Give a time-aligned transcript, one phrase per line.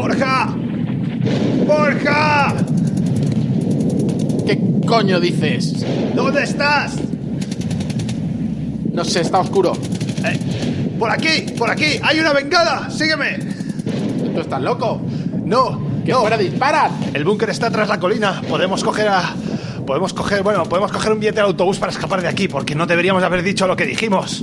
[0.00, 0.48] ¡Borja!
[1.66, 2.54] ¡Borja!
[4.46, 5.84] ¿Qué coño dices?
[6.14, 6.94] ¿Dónde estás?
[8.94, 9.74] No sé, está oscuro.
[10.24, 10.38] Eh,
[10.98, 12.00] por aquí, por aquí.
[12.02, 12.88] Hay una bengala.
[12.88, 13.40] Sígueme.
[14.34, 15.02] ¿Tú estás loco?
[15.44, 16.20] No, ¡Que no.
[16.20, 16.92] fuera disparan!
[17.12, 18.40] El búnker está tras la colina.
[18.48, 19.34] Podemos coger a.
[19.86, 22.86] Podemos coger, bueno, podemos coger un billete de autobús para escapar de aquí, porque no
[22.86, 24.40] deberíamos haber dicho lo que dijimos.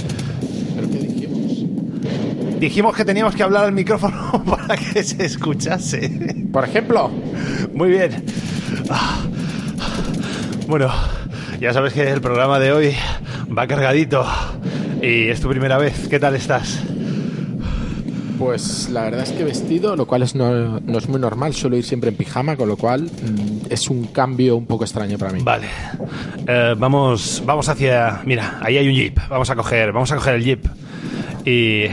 [2.58, 2.96] ¿Pero qué dijimos?
[2.96, 6.48] Que teníamos que hablar al micrófono para que se escuchase.
[6.52, 7.12] Por ejemplo,
[7.74, 8.24] Muy bien.
[10.68, 10.92] Bueno,
[11.62, 12.96] ya sabes que el programa de hoy
[13.56, 14.26] va cargadito.
[15.02, 16.08] Y es tu primera vez.
[16.10, 16.82] ¿Qué tal estás?
[18.40, 21.76] pues la verdad es que vestido, lo cual es no, no es muy normal, suelo
[21.76, 25.32] ir siempre en pijama, con lo cual mm, es un cambio un poco extraño para
[25.32, 25.40] mí.
[25.42, 25.68] Vale.
[26.46, 28.22] Eh, vamos, vamos hacia.
[28.26, 29.20] Mira, ahí hay un jeep.
[29.28, 30.68] Vamos a coger, vamos a coger el jeep
[31.48, 31.86] y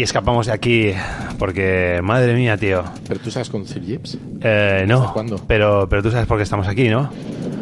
[0.00, 0.92] y escapamos de aquí
[1.38, 2.82] porque madre mía, tío.
[3.06, 4.16] ¿Pero tú sabes conducir jeeps?
[4.40, 5.00] Eh, no.
[5.02, 5.40] ¿Hasta cuándo?
[5.46, 7.10] Pero, pero tú sabes por qué estamos aquí, ¿no?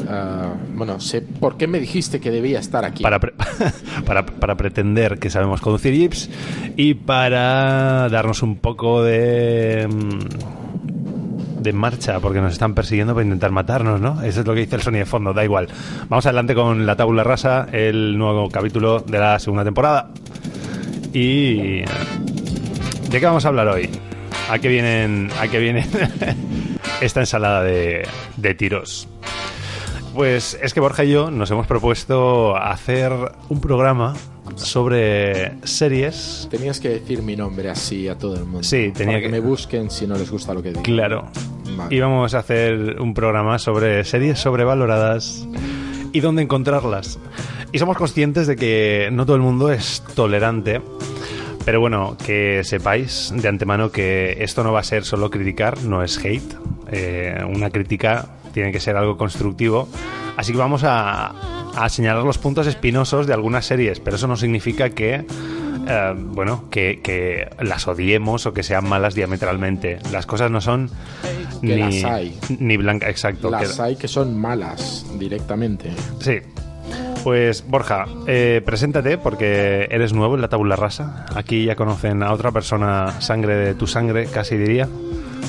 [0.09, 3.03] Ah, bueno, sé por qué me dijiste que debía estar aquí.
[3.03, 3.35] Para, pre-
[4.07, 6.31] para, para pretender que sabemos conducir jeeps
[6.77, 13.51] y para darnos un poco de mm, de marcha porque nos están persiguiendo para intentar
[13.51, 14.23] matarnos, ¿no?
[14.23, 15.67] Eso es lo que dice el sonido de fondo, da igual.
[16.09, 20.11] Vamos adelante con la tabula rasa, el nuevo capítulo de la segunda temporada.
[21.13, 21.81] Y
[23.11, 23.89] ¿de qué vamos a hablar hoy?
[24.51, 25.87] ¿A qué vienen a qué viene
[27.01, 28.07] esta ensalada de,
[28.37, 29.09] de tiros?
[30.15, 33.13] Pues es que Borja y yo nos hemos propuesto hacer
[33.49, 34.15] un programa
[34.57, 36.49] sobre series.
[36.51, 38.63] Tenías que decir mi nombre así a todo el mundo.
[38.65, 39.23] Sí, tenía para que...
[39.27, 40.83] que- me busquen si no les gusta lo que digo.
[40.83, 41.29] Claro.
[41.77, 41.95] Vale.
[41.95, 45.47] Y vamos a hacer un programa sobre series sobrevaloradas
[46.13, 47.19] y dónde encontrarlas.
[47.73, 50.81] Y somos conscientes de que no todo el mundo es tolerante.
[51.65, 56.03] Pero bueno, que sepáis de antemano que esto no va a ser solo criticar, no
[56.03, 56.55] es hate.
[56.91, 59.87] Eh, una crítica tiene que ser algo constructivo.
[60.39, 61.35] Así que vamos a,
[61.77, 65.27] a señalar los puntos espinosos de algunas series, pero eso no significa que,
[65.87, 69.99] eh, bueno, que, que las odiemos o que sean malas diametralmente.
[70.11, 70.91] Las cosas no son
[71.61, 72.39] Que ni, las hay.
[72.59, 73.51] ni blanca, exacto.
[73.51, 75.91] Las que- hay que son malas directamente.
[76.21, 76.39] Sí.
[77.25, 81.27] Pues Borja, eh, preséntate porque eres nuevo en la tabula rasa.
[81.35, 84.89] Aquí ya conocen a otra persona, sangre de tu sangre, casi diría.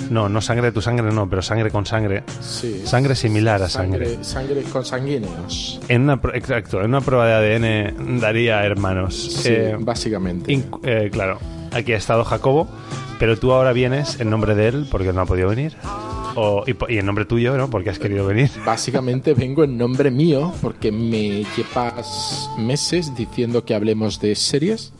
[0.09, 2.23] No, no sangre de tu sangre, no, pero sangre con sangre.
[2.41, 2.81] Sí.
[2.83, 5.79] Sangre similar a Sangre, sangre con sanguíneos.
[5.87, 9.15] En una, exacto, en una prueba de ADN daría hermanos.
[9.43, 10.59] Sí, Eh, básicamente.
[10.83, 11.37] eh, claro,
[11.71, 12.67] aquí ha estado Jacobo,
[13.19, 15.75] pero tú ahora vienes en nombre de él porque no ha podido venir.
[16.35, 17.69] O, y, en nombre tuyo, ¿no?
[17.69, 18.49] Porque has querido venir.
[18.65, 24.93] Básicamente vengo en nombre mío porque me llevas meses diciendo que hablemos de series.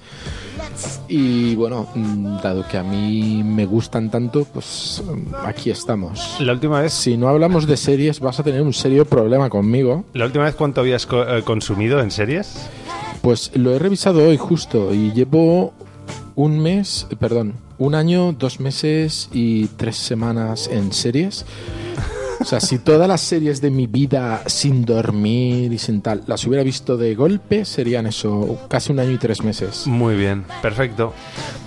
[1.07, 6.37] Y bueno, mm, dado que a mí me gustan tanto, pues mm, aquí estamos.
[6.39, 10.05] La última vez Si no hablamos de series, vas a tener un serio problema conmigo.
[10.13, 12.69] ¿La última vez cuánto habías co- eh, consumido en series?
[13.21, 15.73] Pues lo he revisado hoy justo y llevo
[16.35, 21.45] un mes, perdón, un año, dos meses y tres semanas en series.
[22.41, 26.45] O sea, si todas las series de mi vida sin dormir y sin tal las
[26.47, 29.87] hubiera visto de golpe, serían eso, casi un año y tres meses.
[29.87, 31.13] Muy bien, perfecto.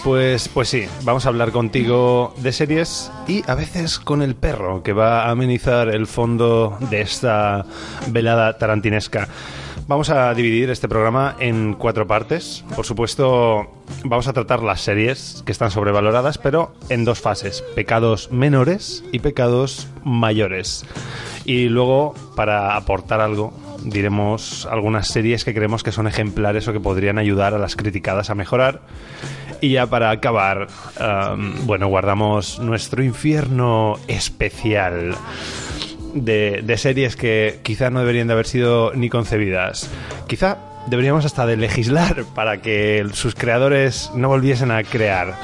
[0.02, 4.82] Pues, pues sí, vamos a hablar contigo de series y a veces con el perro
[4.82, 7.66] que va a amenizar el fondo de esta
[8.08, 9.28] velada tarantinesca.
[9.92, 12.64] Vamos a dividir este programa en cuatro partes.
[12.74, 13.68] Por supuesto,
[14.04, 19.18] vamos a tratar las series que están sobrevaloradas, pero en dos fases: pecados menores y
[19.18, 20.86] pecados mayores.
[21.44, 23.52] Y luego, para aportar algo,
[23.84, 28.30] diremos algunas series que creemos que son ejemplares o que podrían ayudar a las criticadas
[28.30, 28.80] a mejorar.
[29.60, 35.14] Y ya para acabar, um, bueno, guardamos nuestro infierno especial
[36.14, 39.88] de, de series que quizá no deberían de haber sido ni concebidas.
[40.26, 45.34] Quizá deberíamos hasta de legislar para que sus creadores no volviesen a crear.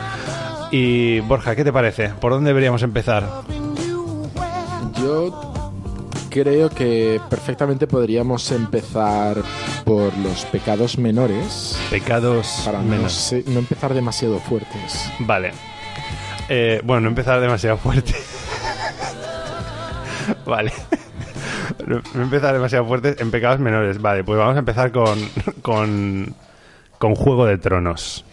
[0.71, 2.11] Y Borja, ¿qué te parece?
[2.21, 3.25] ¿Por dónde deberíamos empezar?
[5.01, 5.53] Yo
[6.31, 9.37] creo que perfectamente podríamos empezar
[9.85, 15.11] por los pecados menores Pecados para no, se- no empezar demasiado fuertes.
[15.21, 15.53] Vale.
[16.51, 18.15] Eh, bueno, no empezar demasiado fuerte.
[20.49, 20.73] Vale.
[21.87, 24.01] No empezar demasiado fuerte en pecados menores.
[24.01, 25.19] Vale, pues vamos a empezar con,
[25.63, 26.35] con,
[26.99, 28.25] con Juego de Tronos.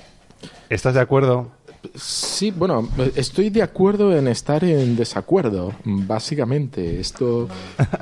[0.70, 1.52] ¿Estás de acuerdo?
[1.94, 7.00] Sí, bueno, estoy de acuerdo en estar en desacuerdo, básicamente.
[7.00, 7.48] Esto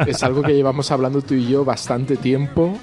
[0.07, 2.77] es algo que llevamos hablando tú y yo bastante tiempo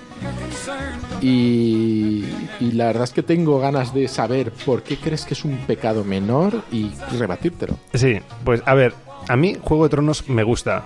[1.23, 2.25] Y,
[2.61, 5.57] y la verdad es que tengo ganas de saber por qué crees que es un
[5.67, 7.77] pecado menor y rebatírtelo.
[7.95, 8.95] Sí, pues a ver,
[9.29, 10.85] a mí Juego de Tronos me gusta,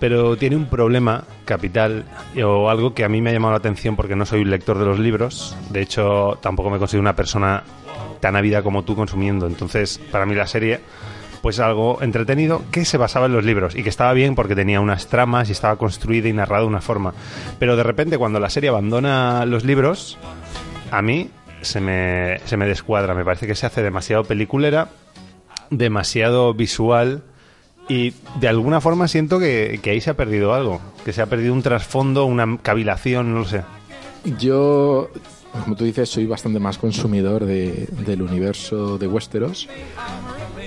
[0.00, 2.04] pero tiene un problema capital
[2.44, 4.78] o algo que a mí me ha llamado la atención porque no soy un lector
[4.78, 5.56] de los libros.
[5.70, 7.62] De hecho, tampoco me considero una persona
[8.20, 9.46] tan ávida como tú consumiendo.
[9.46, 10.80] Entonces, para mí la serie
[11.42, 14.80] pues algo entretenido que se basaba en los libros y que estaba bien porque tenía
[14.80, 17.14] unas tramas y estaba construida y narrada de una forma.
[17.60, 20.18] Pero de repente cuando la serie abandona los libros,
[20.90, 21.30] a mí
[21.60, 23.14] se me, se me descuadra.
[23.14, 24.88] Me parece que se hace demasiado peliculera,
[25.70, 27.22] demasiado visual
[27.88, 31.52] y de alguna forma siento que, ahí se ha perdido algo, que se ha perdido
[31.52, 33.62] un trasfondo, una cavilación, no lo sé.
[34.38, 35.10] Yo,
[35.64, 39.68] como tú dices, soy bastante más consumidor de- del universo de Westeros.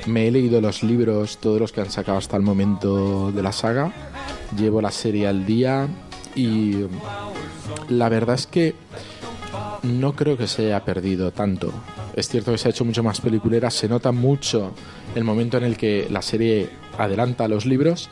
[0.06, 3.52] Me he leído los libros, todos los que han sacado hasta el momento de la
[3.52, 3.92] saga.
[4.58, 5.88] Llevo la serie al día
[6.36, 6.86] y
[7.90, 8.76] la verdad es que
[9.84, 11.74] no creo que se haya perdido tanto.
[12.20, 14.74] Es cierto que se ha hecho mucho más peliculera, se nota mucho
[15.16, 18.10] el momento en el que la serie adelanta los libros,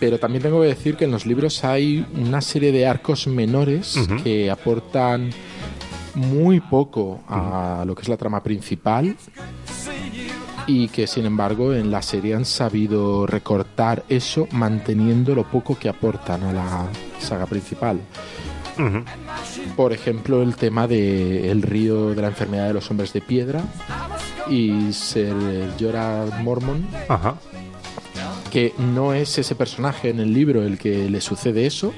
[0.00, 3.94] pero también tengo que decir que en los libros hay una serie de arcos menores
[4.24, 5.28] que aportan
[6.14, 9.14] muy poco a lo que es la trama principal
[10.66, 15.90] y que sin embargo en la serie han sabido recortar eso manteniendo lo poco que
[15.90, 16.86] aportan a la
[17.20, 18.00] saga principal.
[19.76, 23.62] Por ejemplo, el tema de el río de la enfermedad de los hombres de piedra
[24.48, 27.34] y ser el Jorah Mormon, Ajá.
[28.48, 31.92] Que no es ese personaje en el libro el que le sucede eso,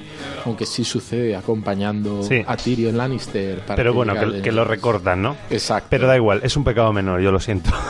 [0.44, 2.42] aunque sí sucede acompañando Sí.
[2.46, 3.60] a Tyrion Lannister.
[3.60, 5.36] Para Pero bueno, que, lo recortan, ¿no?
[5.50, 5.88] Exacto.
[5.90, 7.70] Pero da igual, es un pecado menor, yo lo siento.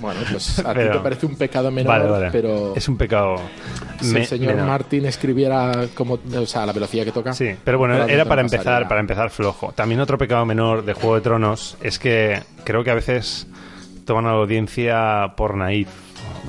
[0.00, 2.28] Bueno, pues a ti te parece un pecado menor, vale, vale.
[2.30, 3.36] pero Es un pecado
[4.00, 4.66] si me- el señor menor.
[4.68, 7.32] Martin escribiera como, o sea, a la velocidad que toca.
[7.32, 8.58] Sí, pero bueno, era para pasaría.
[8.60, 9.72] empezar, para empezar flojo.
[9.74, 13.46] También otro pecado menor de Juego de Tronos es que creo que a veces
[14.04, 15.88] toman a la audiencia por naif.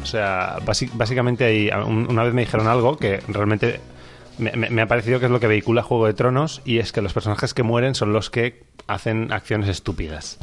[0.02, 0.58] O sea,
[0.94, 3.80] básicamente hay, un- una vez me dijeron algo que realmente
[4.38, 6.92] me, me- me ha parecido que es lo que vehicula Juego de Tronos y es
[6.92, 10.38] que los personajes que mueren son los que hacen acciones estúpidas.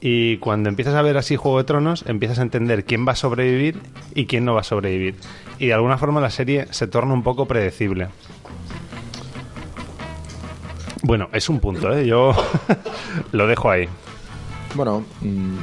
[0.00, 3.16] Y cuando empiezas a ver así Juego de Tronos, empiezas a entender quién va a
[3.16, 3.78] sobrevivir
[4.14, 5.14] y quién no va a sobrevivir.
[5.58, 8.08] Y de alguna forma la serie se torna un poco predecible.
[11.02, 12.06] Bueno, es un punto, ¿eh?
[12.06, 12.32] Yo
[13.32, 13.88] lo dejo ahí.
[14.74, 15.56] Bueno, mm,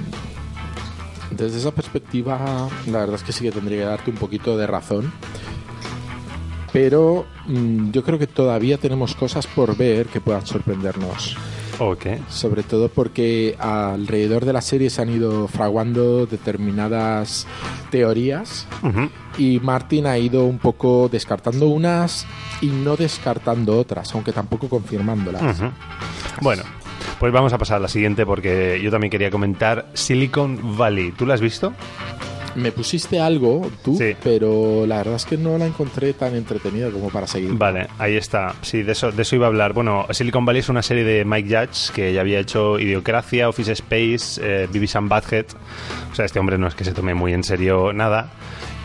[1.36, 4.68] desde esa perspectiva, la verdad es que sí que tendría que darte un poquito de
[4.68, 5.12] razón.
[6.72, 11.38] Pero mm, yo creo que todavía tenemos cosas por ver que puedan sorprendernos.
[11.80, 12.06] Ok.
[12.30, 17.48] Sobre todo porque alrededor de la serie se han ido fraguando determinadas
[17.92, 19.10] teorías Ujú.
[19.38, 22.26] y Martin ha ido un poco descartando unas
[22.62, 25.60] y no descartando otras, aunque tampoco confirmándolas.
[25.60, 25.72] Ujú.
[26.42, 26.64] Bueno,
[27.20, 31.12] pues vamos a pasar a la siguiente porque yo también quería comentar Silicon Valley.
[31.12, 31.74] ¿Tú la has visto?
[32.56, 34.16] Me pusiste algo, tú, Sí.
[34.24, 37.52] pero la verdad es que no la encontré tan entretenida como para seguir.
[37.54, 38.54] Vale, ahí está.
[38.62, 39.74] Sí, de eso, de eso iba a hablar.
[39.74, 43.72] Bueno, Silicon Valley es una serie de Mike Judge que ya había hecho Idiocracia, Office
[43.72, 45.12] Space, eh, Beavis and.
[45.12, 48.30] O sea, este hombre no es que se tome muy en serio nada.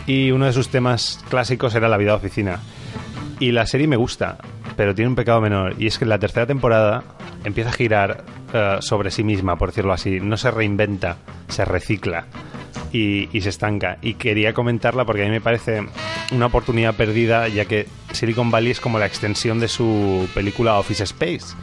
[0.07, 2.59] Y uno de sus temas clásicos era la vida de oficina.
[3.39, 4.39] Y la serie me gusta,
[4.79, 5.75] pero tiene un pecado menor.
[5.77, 7.03] Y es que la tercera temporada
[7.43, 8.23] empieza a girar
[8.53, 10.21] eh, sobre sí misma, por decirlo así.
[10.21, 11.17] No se reinventa,
[11.49, 12.27] se recicla
[12.93, 13.97] y, y se estanca.
[14.01, 15.85] Y quería comentarla porque a mí me parece
[16.31, 21.03] una oportunidad perdida, ya que Silicon Valley es como la extensión de su película Office
[21.03, 21.57] Space.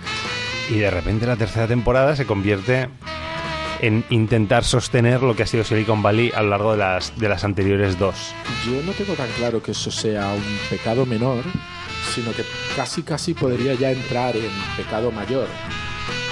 [0.69, 2.91] Y de repente la tercera temporada se convierte
[3.81, 7.31] en intentar sostener lo que ha sido Silicon Valley a lo largo de las, de
[7.31, 8.35] las anteriores dos.
[8.67, 11.45] Yo no tengo tan claro que eso sea un pecado menor,
[12.15, 12.45] sino que
[12.77, 15.47] casi casi podría ya entrar en pecado mayor.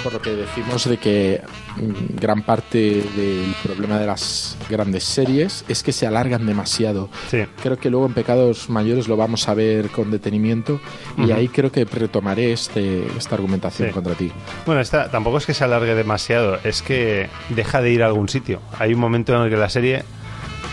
[0.03, 1.41] Por lo que decimos de que
[1.77, 7.09] mm, gran parte del problema de las grandes series es que se alargan demasiado.
[7.29, 7.39] Sí.
[7.63, 10.79] Creo que luego en pecados mayores lo vamos a ver con detenimiento
[11.17, 11.33] y Ujú.
[11.33, 13.93] ahí creo que retomaré este, esta argumentación Sí.
[13.95, 14.31] contra ti.
[14.67, 18.29] Bueno, esta tampoco es que se alargue demasiado, es que deja de ir a algún
[18.29, 18.61] sitio.
[18.77, 20.03] Hay un momento en el que la serie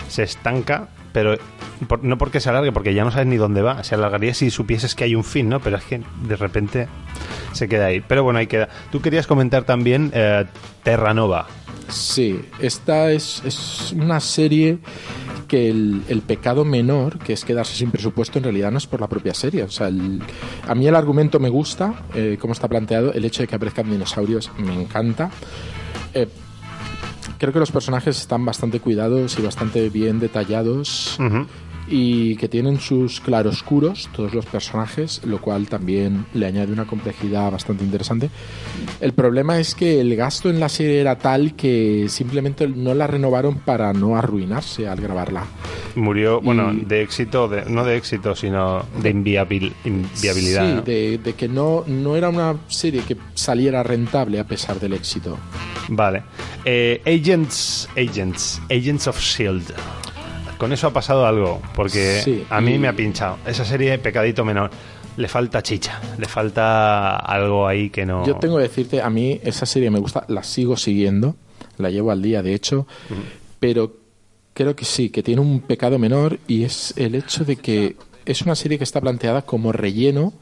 [0.09, 1.37] se estanca, pero
[1.85, 3.83] por- no porque se alargue, porque ya no sabes ni dónde va.
[3.83, 5.59] Se alargaría si supieses que hay un fin, ¿no?
[5.59, 6.87] Pero es que de repente
[7.53, 8.01] se queda ahí.
[8.07, 8.69] Pero bueno, ahí queda.
[8.91, 10.45] Tú querías comentar también eh,
[10.83, 11.47] Terranova.
[11.89, 14.79] Sí, esta es, es una serie
[15.47, 19.01] que el, el pecado menor, que es quedarse sin presupuesto, en realidad no es por
[19.01, 19.63] la propia serie.
[19.63, 20.21] O sea, el-
[20.67, 23.89] a mí el argumento me gusta, eh, cómo está planteado, el hecho de que aparezcan
[23.91, 25.29] dinosaurios me encanta.
[26.15, 26.27] Eh,
[27.37, 31.45] creo que los personajes están bastante cuidados y bastante bien detallados Ujú.
[31.87, 37.51] Y que tienen sus claroscuros todos los personajes, lo cual también le añade una complejidad
[37.51, 38.29] bastante interesante.
[39.01, 43.07] El problema es que el gasto en la serie era tal que simplemente no la
[43.07, 45.45] renovaron para no arruinarse al grabarla.
[45.95, 50.67] Murió, bueno, de éxito, de- no de éxito, sino de inviabil- inviabilidad.
[50.69, 50.81] Sí, ¿no?
[50.81, 55.37] de, de que no, no era una serie que saliera rentable a pesar del éxito.
[55.89, 56.23] Vale.
[56.65, 59.65] Eh, Agents, Agents, Agents of Shield.
[60.57, 63.37] Con eso ha pasado algo, porque Sí, a mí y- me ha pinchado.
[63.45, 64.69] Esa serie, Pecadito Menor,
[65.17, 68.25] le falta chicha, le falta algo ahí que no...
[68.25, 71.35] Yo tengo que decirte, a mí esa serie me gusta, la sigo siguiendo,
[71.77, 72.87] la llevo al día de hecho,
[73.59, 73.93] pero
[74.53, 77.95] creo que sí, que tiene un pecado menor y es el hecho de que
[78.25, 80.33] es una serie que está planteada como relleno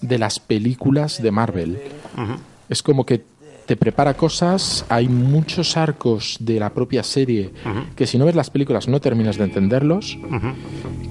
[0.00, 1.78] de las películas de Marvel.
[2.68, 3.22] Es como que
[3.68, 7.50] te prepara cosas, hay muchos arcos de la propia serie
[7.94, 10.18] que si no ves las películas no terminas de entenderlos,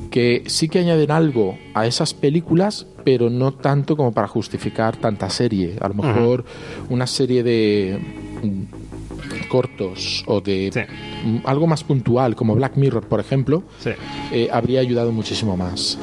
[0.09, 5.29] que sí que añaden algo a esas películas, pero no tanto como para justificar tanta
[5.29, 5.75] serie.
[5.79, 6.45] A lo mejor
[6.89, 7.99] una serie de
[8.43, 10.79] mm, cortos o de Sí.
[11.27, 13.91] mm, algo más puntual, como Black Mirror, por ejemplo, Sí.
[14.31, 15.97] eh, habría ayudado muchísimo más.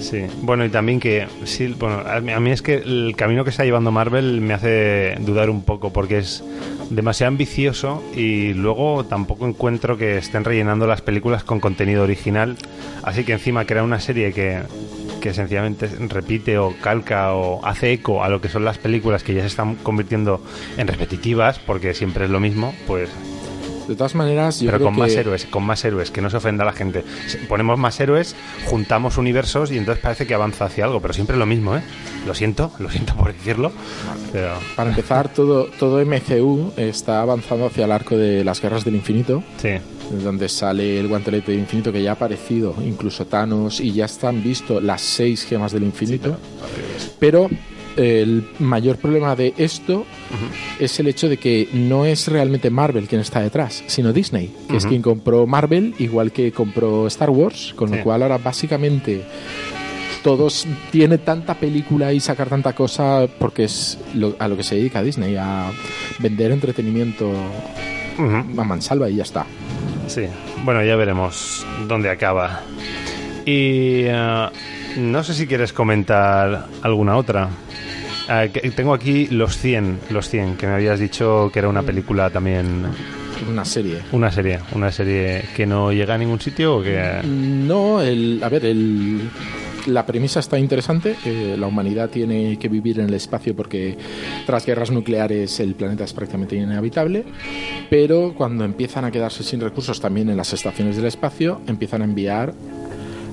[0.00, 3.64] Sí, bueno, y también que, sí, bueno, a mí, es que el camino que está
[3.64, 6.42] llevando Marvel me hace dudar un poco porque es
[6.90, 12.56] demasiado ambicioso y luego tampoco encuentro que estén rellenando las películas con contenido original,
[13.02, 14.62] así que encima crea una serie que,
[15.20, 19.34] que sencillamente repite o calca o hace eco a lo que son las películas que
[19.34, 20.42] ya se están convirtiendo
[20.76, 23.10] en repetitivas porque siempre es lo mismo, pues
[23.88, 26.28] De todas maneras, yo pero creo con más que- héroes, con más héroes, que no
[26.30, 27.04] se ofenda a la gente.
[27.48, 31.38] Ponemos más héroes, juntamos universos y entonces parece que avanza hacia algo, pero siempre es
[31.40, 31.80] lo mismo, ¿eh?
[32.26, 33.72] Lo siento, lo siento por decirlo,
[34.30, 38.94] pero Para empezar, todo, todo MCU está avanzando hacia el arco de las guerras del
[38.96, 39.70] infinito, sí,
[40.22, 44.42] donde sale el guantelete del infinito que ya ha aparecido, incluso Thanos, y ya están
[44.42, 46.36] visto las seis gemas del infinito.
[47.18, 47.58] Pero eh,
[47.98, 50.06] el mayor problema de esto
[50.78, 54.76] es el hecho de que no es realmente Marvel quien está detrás, sino Disney, que
[54.76, 57.96] es quien compró Marvel, igual que compró Star Wars, con Sí.
[57.96, 59.22] lo cual ahora básicamente
[60.22, 64.74] todos tiene tanta película y sacar tanta cosa porque es lo- a lo que se
[64.76, 65.70] dedica Disney, a
[66.18, 67.30] vender entretenimiento
[68.18, 69.46] a mansalva y ya está.
[70.06, 70.22] sí.
[70.64, 72.62] Bueno, ya veremos dónde acaba.
[73.46, 74.48] Y eh,
[74.96, 77.48] no sé si quieres comentar alguna otra.
[78.52, 82.28] Que- tengo aquí los 100, los 100, que me habías dicho que era una película
[82.30, 82.82] también,
[83.50, 84.00] Una serie.
[84.12, 87.20] una serie, una serie que no llega a ningún sitio o que...
[87.24, 89.30] No, el, a ver, el,
[89.86, 91.16] la premisa está interesante.
[91.24, 93.96] eh, la humanidad tiene que vivir en el espacio porque
[94.44, 97.24] tras guerras nucleares el planeta es prácticamente inhabitable.
[97.88, 102.04] Pero cuando empiezan a quedarse sin recursos también en las estaciones del espacio, empiezan a
[102.04, 102.52] enviar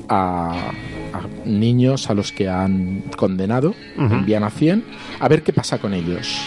[0.07, 0.71] a,
[1.17, 4.13] a niños a los que han condenado, Ujú.
[4.13, 4.83] envían a 100,
[5.19, 6.39] a ver qué pasa con ellos.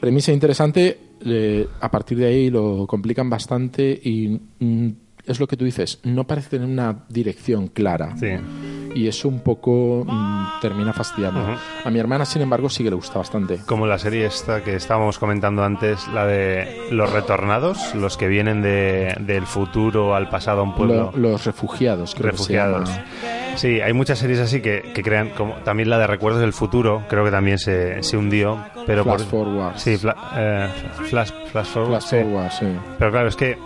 [0.00, 4.88] Premisa interesante, eh, a partir de ahí lo complican bastante y mm,
[5.26, 8.28] es lo que tú dices, no parece tener una dirección clara Sí.
[8.94, 11.44] y eso un poco mm, termina fastidiando.
[11.84, 13.58] A mi hermana, sin embargo, sí que le gusta bastante.
[13.66, 18.62] Como la serie esta que estábamos comentando antes, la de los retornados, los que vienen
[18.62, 21.12] de, del futuro al pasado a un pueblo.
[21.14, 22.88] Lo- los refugiados, creo refugiados.
[22.88, 23.39] que se llama.
[23.56, 27.02] Sí, hay muchas series así que, que crean, como también la de Recuerdos del Futuro,
[27.08, 29.76] creo que también se, se hundió, pero Flash por, Forward.
[29.76, 30.68] Sí, fla- eh,
[31.08, 31.90] flash, flash forward.
[32.00, 32.16] Flash sí.
[32.22, 32.66] Forward, sí.
[32.98, 33.58] Pero claro, es que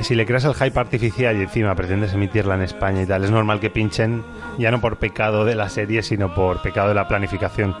[0.00, 3.30] si le creas el hype artificial y encima pretendes emitirla en España y tal, es
[3.30, 4.22] normal que pinchen
[4.58, 7.74] ya no por pecado de la serie, sino por pecado de la planificación.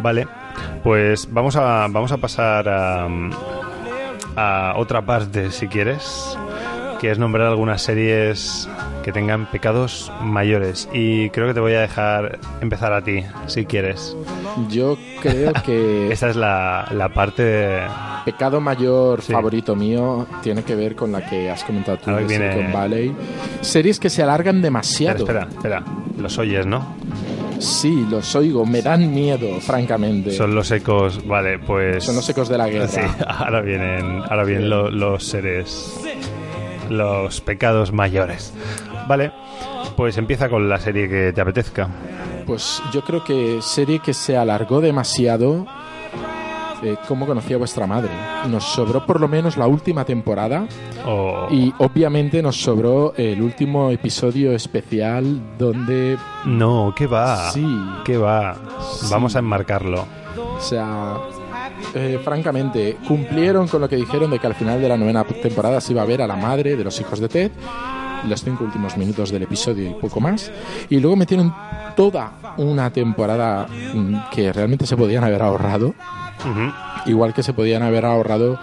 [0.00, 0.28] Vale,
[0.84, 3.08] pues vamos a, vamos a pasar a,
[4.36, 6.38] a otra parte, si quieres,
[7.00, 8.68] que es nombrar algunas series
[9.04, 10.88] que tengan pecados mayores.
[10.92, 14.16] Y creo que te voy a dejar empezar a ti, si quieres.
[14.68, 17.80] Yo creo que Esta es la, la parte de...
[18.24, 19.32] pecado mayor Sí.
[19.32, 23.14] favorito mío tiene que ver con la que has comentado tú de viene- Silicon Valley.
[23.60, 25.18] Series que se alargan demasiado.
[25.18, 25.82] espera, espera.
[26.18, 26.96] Los oyes, ¿no?
[27.60, 30.30] Sí, los oigo, me dan miedo, francamente.
[30.30, 32.04] Son los ecos, vale, pues...
[32.04, 32.86] Son los ecos de la guerra.
[32.88, 36.00] Sí, ahora vienen, ahora vienen lo- los seres,
[36.88, 38.52] los pecados mayores.
[39.06, 39.32] Vale,
[39.96, 41.88] pues empieza con la serie que te apetezca.
[42.46, 45.66] Pues yo creo que serie que se alargó demasiado.
[46.82, 48.10] Eh, ¿Cómo conocía vuestra madre?
[48.48, 50.64] Nos sobró por lo menos la última temporada
[51.50, 57.50] y obviamente nos sobró el último episodio especial donde, no, ¿qué va?
[57.50, 57.66] Sí.
[58.04, 58.56] ¿Qué va?
[59.10, 60.06] Vamos a enmarcarlo.
[60.56, 61.16] o sea,
[61.94, 65.80] eh, francamente, cumplieron con lo que dijeron de que al final de la novena temporada
[65.80, 67.50] se iba a ver a la madre de los hijos de Ted,
[68.28, 70.50] los cinco últimos minutos del episodio y poco más.
[70.88, 71.54] Y luego metieron
[71.96, 75.94] toda una temporada mm, que realmente se podían haber ahorrado,
[77.06, 78.58] igual que se podían haber ahorrado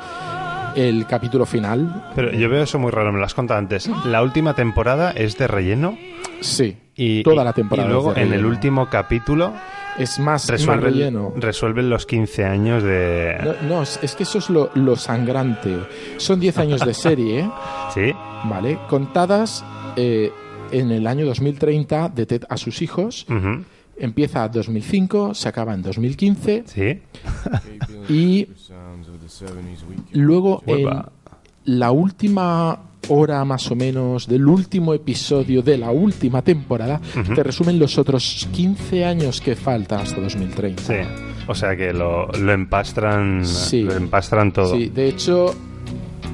[0.75, 2.11] el capítulo final.
[2.15, 3.89] Pero yo veo eso muy raro, me lo has contado antes.
[4.05, 5.97] La última temporada es de relleno
[6.41, 7.87] Sí, y, toda la temporada.
[7.87, 9.53] y luego en el último capítulo
[9.97, 11.33] es más, más resuelven, relleno.
[11.35, 13.37] resuelven los 15 años de...
[13.43, 15.77] No, no, es que eso es lo, lo sangrante.
[16.17, 17.49] Son 10 años de serie,
[17.93, 18.13] ¿Sí?
[18.45, 18.79] ¿vale?
[18.89, 19.63] Contadas
[19.95, 20.31] eh,
[20.71, 23.25] en el año 2030 de Ted a sus hijos.
[23.29, 23.63] Ujú.
[23.97, 27.01] Empieza 2005, se acaba en 2015 ¿Sí?
[28.09, 28.47] y
[30.11, 30.89] luego en
[31.63, 36.99] la última hora más o menos del último episodio de la última temporada
[37.35, 40.81] te resumen los otros 15 años que faltan hasta 2030.
[40.83, 40.93] Sí.
[41.47, 43.81] O sea que lo, lo empastran, Sí.
[43.83, 44.75] lo empastran todo.
[44.75, 45.53] Sí, de hecho,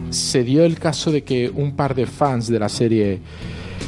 [0.10, 3.20] se dio el caso de que un par de fans de la serie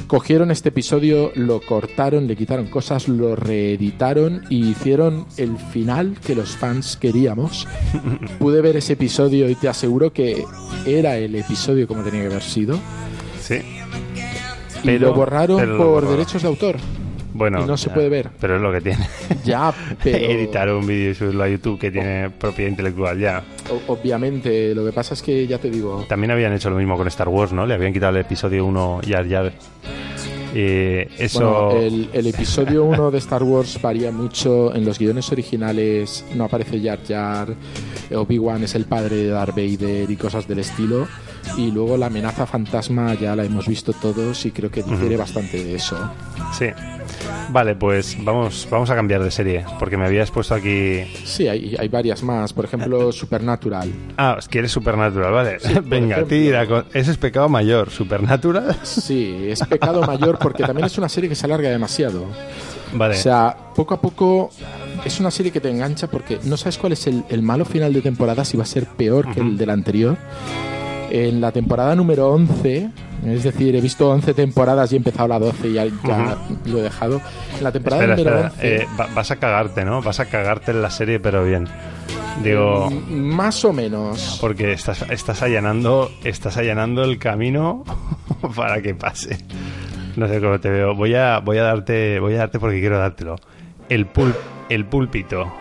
[0.08, 6.36] cogieron este episodio, lo cortaron, le quitaron cosas, lo reeditaron y hicieron el final que
[6.36, 7.68] los fans queríamos.
[8.40, 10.44] Pude ver ese episodio y te aseguro que
[10.86, 12.80] era el episodio como tenía que haber sido.
[13.42, 13.56] Sí.
[13.56, 16.18] y Pero- lo borraron pero lo por borraron.
[16.18, 16.76] derechos de autor.
[17.36, 18.30] Bueno, y no se ya, puede ver.
[18.40, 19.08] Pero es lo que tiene.
[19.44, 19.74] Ya,
[20.04, 23.44] pero Editar un vídeo y subirlo a YouTube que tiene propiedad intelectual ya.
[23.72, 26.96] o- obviamente lo que pasa es que ya te digo, También habían hecho lo mismo
[26.96, 27.66] con Star Wars, ¿no?
[27.66, 29.52] Le habían quitado el episodio 1 Yar Yar.
[30.56, 31.66] Y eso...
[31.72, 34.74] Bueno, el, el episodio 1 de Star Wars varía mucho.
[34.76, 37.56] En los guiones originales no aparece Jar Jar,
[38.14, 41.08] Obi-Wan es el padre de Darth Vader y cosas del estilo.
[41.58, 45.62] Y luego la amenaza fantasma ya la hemos visto todos y creo que difiere bastante
[45.64, 45.98] de eso.
[46.58, 46.68] Sí.
[47.50, 51.02] Vale, pues vamos, vamos a cambiar de serie, porque me habías puesto aquí...
[51.26, 52.54] Sí, hay, hay varias más.
[52.54, 53.92] Por ejemplo, Supernatural.
[54.18, 55.58] Ah, quieres Supernatural, vale.
[55.84, 56.26] Venga, ejemplo.
[56.28, 56.66] tira.
[56.66, 57.90] con- Ese es pecado mayor.
[57.92, 58.78] Supernatural.
[58.84, 62.26] Sí, es pecado mayor porque también es una serie que se alarga demasiado.
[62.96, 63.16] Vale.
[63.16, 64.50] O sea, poco a poco
[65.06, 67.92] es una serie que te engancha porque no sabes cuál es el, el malo final
[67.94, 70.18] de temporada, si va a ser peor que el del anterior.
[71.10, 72.90] En la temporada número 11,
[73.28, 76.80] es decir, he visto 11 temporadas y he empezado la 12 y ya, ya lo
[76.80, 77.22] he dejado.
[77.58, 78.78] En la temporada espera, número espera.
[78.78, 80.02] 11, Eh, va- vas a cagarte, ¿no?
[80.02, 81.68] Vas a cagarte en la serie, pero bien.
[82.44, 82.90] Digo...
[82.90, 84.40] mm, más o menos.
[84.42, 87.84] Porque estás, estás allanando estás allanando el camino
[88.56, 89.38] para que pase.
[90.16, 90.96] No sé cómo te veo.
[90.96, 93.36] Voy a, voy a darte, voy a darte porque quiero dártelo.
[93.90, 94.34] El pul,
[94.70, 95.52] el púlpito.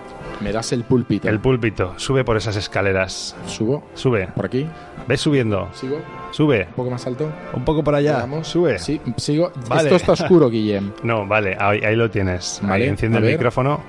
[0.41, 1.29] Me das el púlpito.
[1.29, 1.95] El púlpito.
[1.99, 3.37] Sube por esas escaleras.
[3.47, 4.29] Subo Sube.
[4.35, 4.67] por aquí,
[5.07, 5.69] Ves subiendo.
[5.73, 5.99] sigo,
[6.33, 6.67] Sube.
[6.69, 7.31] un poco más alto.
[7.55, 8.19] Un poco por allá.
[8.19, 8.49] Vamos.
[8.49, 8.79] Sube.
[8.79, 9.53] Sí, sigo.
[9.69, 9.83] Vale.
[9.85, 10.93] Esto está oscuro, Guillem.
[11.05, 12.61] No, vale, ahí, ahí lo tienes.
[12.63, 13.81] Vale, ahí enciende el micrófono.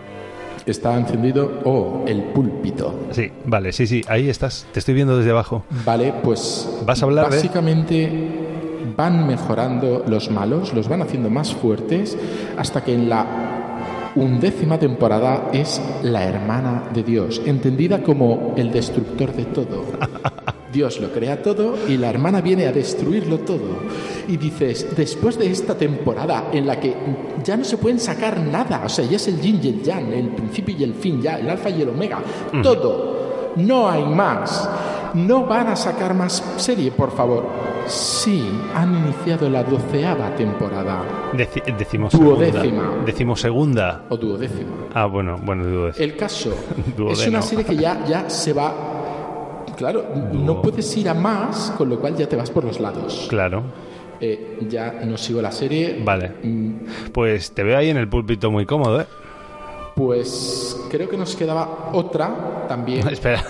[0.66, 1.60] Está encendido.
[1.66, 3.08] Oh, el púlpito.
[3.12, 4.66] Sí, vale, sí, sí, ahí estás.
[4.72, 5.66] Te estoy viendo desde abajo.
[5.86, 8.12] Vale, pues ¿Vas a hablar de- básicamente
[8.96, 12.18] van mejorando los malos, los van haciendo más fuertes
[12.58, 19.34] hasta que en la undécima temporada es la hermana de Dios, entendida como el destructor
[19.34, 19.86] de todo.
[20.72, 23.78] Dios lo crea todo y la hermana viene a destruirlo todo.
[24.28, 26.96] Y dices, después de esta temporada en la que
[27.44, 30.12] ya no se pueden sacar nada, o sea, ya es el yin y el yang,
[30.12, 32.20] el principio y el fin, ya el alfa y el omega,
[32.64, 34.68] todo, no hay más.
[35.14, 37.73] No van a sacar más serie, por favor.
[37.88, 43.04] Sí, han iniciado la doceava temporada, Deci decimos Duodécima.
[43.06, 44.06] Decimos segunda.
[44.10, 44.72] o duodécima.
[44.94, 46.06] Ah, bueno, bueno, duodécima.
[46.06, 46.54] El caso
[47.12, 48.74] es una serie que ya, ya se va.
[49.76, 53.26] Claro, no puedes ir a más, con lo cual ya te vas por los lados.
[53.30, 53.64] Claro.
[54.22, 56.02] Eh, ya no sigo la serie.
[56.06, 56.32] Vale.
[56.44, 56.72] Mm,
[57.12, 59.06] Pues te veo ahí en el púlpito muy cómodo, ¿eh?
[59.96, 63.08] Pues creo que nos quedaba otra también.
[63.12, 63.44] Espera,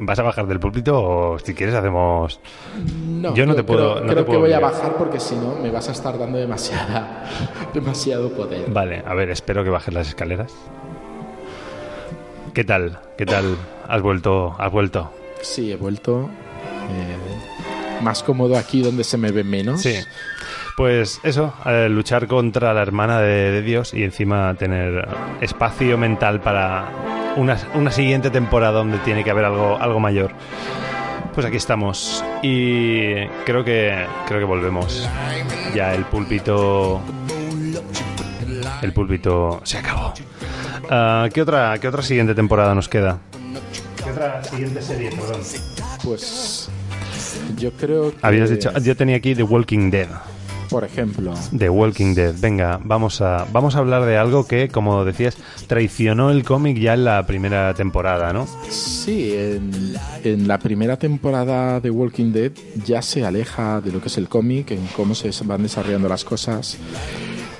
[0.00, 2.40] ¿vas a bajar del púlpito o si quieres hacemos...
[3.06, 5.20] No, Yo no te puedo- Creo, no te creo puedo que voy a bajar porque
[5.20, 7.24] si no me vas a estar dando demasiada,
[7.74, 8.68] demasiado poder.
[8.70, 10.52] Vale, a ver, espero que bajes las escaleras.
[12.52, 12.98] ¿Qué tal?
[13.16, 13.56] ¿Qué tal?
[13.86, 14.54] ¿Has vuelto?
[14.58, 15.12] ¿Has vuelto?
[15.42, 16.22] Sí, he vuelto
[16.90, 19.82] eh, más cómodo aquí donde se me ve menos.
[19.82, 19.94] Sí.
[20.76, 25.08] Pues eso, eh, luchar contra la hermana de, de Dios y encima tener
[25.40, 26.90] espacio mental para
[27.36, 30.32] una, una siguiente temporada donde tiene que haber algo, algo mayor.
[31.34, 35.08] Pues aquí estamos y creo que creo que volvemos.
[35.74, 37.00] Ya el púlpito
[38.82, 40.12] el púlpito se acabó.
[40.90, 43.18] Ah, ¿qué otra qué otra siguiente temporada nos queda?
[44.02, 45.40] ¿Qué otra siguiente serie, perdón?
[46.04, 46.68] Pues
[47.56, 50.08] yo creo que Habías dicho, yo tenía aquí The Walking Dead.
[50.76, 51.32] Por ejemplo.
[51.56, 52.34] The Walking Dead.
[52.38, 56.92] Venga, vamos a, vamos a hablar de algo que, como decías, traicionó el cómic ya
[56.92, 58.46] en la primera temporada, ¿no?
[58.68, 62.52] Sí, en, en la primera temporada de Walking Dead
[62.84, 66.26] ya se aleja de lo que es el cómic, en cómo se van desarrollando las
[66.26, 66.76] cosas.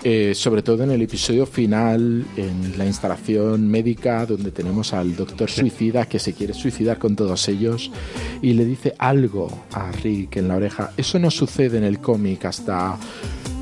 [0.05, 5.51] Eh, sobre todo en el episodio final, en la instalación médica, donde tenemos al doctor
[5.51, 7.91] suicida que se quiere suicidar con todos ellos
[8.41, 10.93] y le dice algo a Rick en la oreja.
[10.97, 12.97] Eso no sucede en el cómic hasta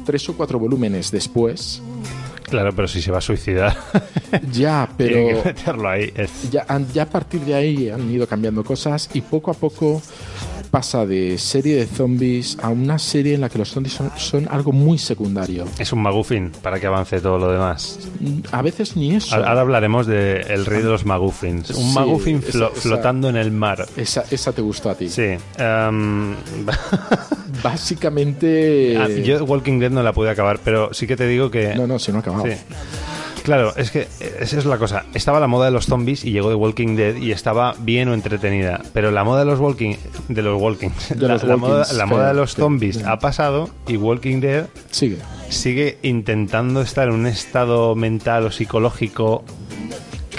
[0.05, 1.81] tres o cuatro volúmenes después.
[2.43, 3.75] Claro, pero si se va a suicidar.
[4.53, 5.15] ya, pero.
[5.15, 6.13] Tiene que meterlo ahí.
[6.15, 10.03] Es- Ya, ya a partir de ahí han ido cambiando cosas y poco a poco
[10.75, 14.49] pasa de serie de zombies a una serie en la que los zombies son, son
[14.51, 15.67] algo muy secundario.
[15.79, 18.01] Es un maguffin para que avance todo lo demás.
[18.51, 19.37] A veces ni eso.
[19.37, 21.71] Ahora hablaremos de el rey de los maguffins.
[21.71, 23.87] Un Sí, maguffin flo- flotando en el mar.
[23.97, 25.09] Esa, esa te gustó a ti.
[25.09, 25.37] Sí.
[25.59, 26.35] em,
[27.63, 28.97] Básicamente.
[28.99, 31.75] ah, yo Walking Dead no la pude acabar, pero sí que te digo que...
[31.77, 32.47] No, no, si no acabado.
[32.47, 32.53] Sí.
[33.45, 34.09] Claro, es que
[34.41, 35.05] esa es la cosa.
[35.13, 38.15] Estaba la moda de los zombies y llegó The Walking Dead y estaba bien o
[38.15, 38.81] entretenida.
[38.95, 39.97] Pero la moda de los Walking...
[40.29, 40.89] De los Walking...
[41.11, 44.41] De la, los la moda, walkings, la moda de los zombies ha pasado y Walking
[44.41, 45.19] Dead Sigue.
[45.51, 49.45] sigue intentando estar en un estado mental o psicológico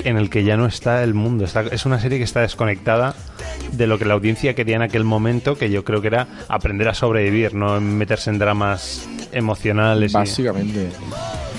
[0.04, 1.46] en el que ya no está el mundo.
[1.46, 3.16] Está, es una serie que está desconectada
[3.72, 6.88] de lo que la audiencia quería en aquel momento, que yo creo que era aprender
[6.88, 10.14] a sobrevivir, no meterse en dramas emocionales.
[10.14, 10.90] Básicamente.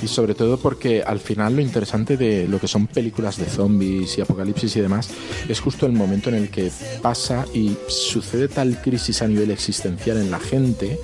[0.03, 4.19] Y sobre todo porque al final lo interesante de lo que son películas de zombies
[4.19, 5.09] y apocalipsis y demás
[5.49, 10.19] es justo el momento en el que pasa y sucede tal crisis a nivel existencial
[10.19, 10.99] en la gente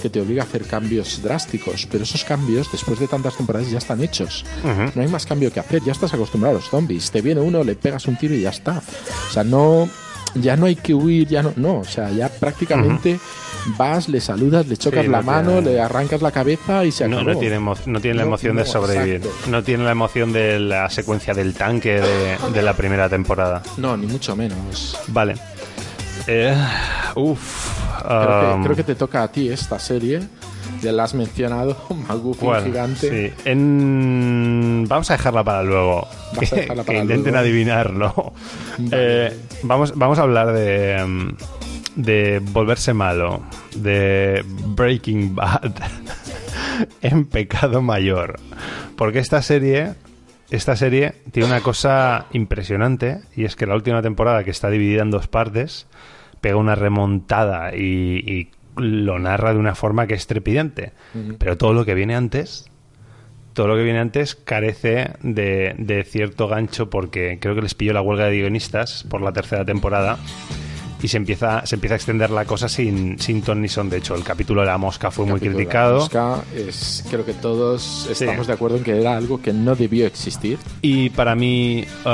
[0.00, 1.88] que te obliga a hacer cambios drásticos.
[1.90, 4.44] Pero esos cambios, después de tantas temporadas, ya están hechos.
[4.94, 5.82] No hay más cambio que hacer.
[5.82, 7.10] Ya estás acostumbrado a los zombies.
[7.10, 8.80] Te viene uno, le pegas un tiro y ya está.
[9.28, 9.88] O sea, no.
[10.40, 11.52] Ya no hay que huir, ya no.
[11.56, 13.18] No, o sea, ya prácticamente
[13.78, 16.92] vas, le saludas, le chocas Sí, la no mano, tiene- le arrancas la cabeza y
[16.92, 17.32] se No, acabó.
[17.34, 19.16] no tiene, emo- no tiene la No, emoción de no, sobrevivir.
[19.16, 19.50] exacto.
[19.50, 23.62] No tiene la emoción de la secuencia del tanque de, de la primera temporada.
[23.76, 24.98] No, ni mucho menos.
[25.08, 25.34] Vale.
[26.26, 26.54] Eh,
[27.14, 27.76] uf.
[28.06, 30.20] Creo, um, que, creo que te toca a ti esta serie.
[30.82, 31.76] Ya la has mencionado,
[32.08, 32.64] Maguffin ¿cuál?
[32.64, 33.08] gigante.
[33.30, 33.34] Sí.
[33.44, 36.06] En- Vamos a dejarla para luego.
[36.34, 37.38] Vas a Que, dejarla que para intenten luego.
[37.38, 38.32] adivinarlo.
[38.78, 38.90] Vale.
[39.26, 41.34] Eh, vamos, vamos a hablar de,
[41.96, 43.42] de volverse malo,
[43.74, 45.72] de Breaking Bad
[47.02, 48.38] en pecado mayor.
[48.96, 49.94] Porque esta serie,
[50.50, 55.02] esta serie tiene una cosa impresionante y es que la última temporada, que está dividida
[55.02, 55.86] en dos partes,
[56.40, 60.92] pega una remontada y, y lo narra de una forma que es trepidante.
[61.38, 62.70] Pero todo lo que viene antes
[63.56, 67.94] todo lo que viene antes carece de, de cierto gancho porque creo que les pilló
[67.94, 70.18] la huelga de guionistas por la tercera temporada
[71.02, 73.90] y se empieza, se empieza a extender la cosa sin, sin ton ni son.
[73.90, 75.98] De hecho, el capítulo de la mosca fue muy Capítulo de la criticado.
[75.98, 80.06] mosca es, creo que todos estamos de acuerdo en que era algo que no debió
[80.06, 80.58] existir.
[80.82, 82.08] Y para mí, uh,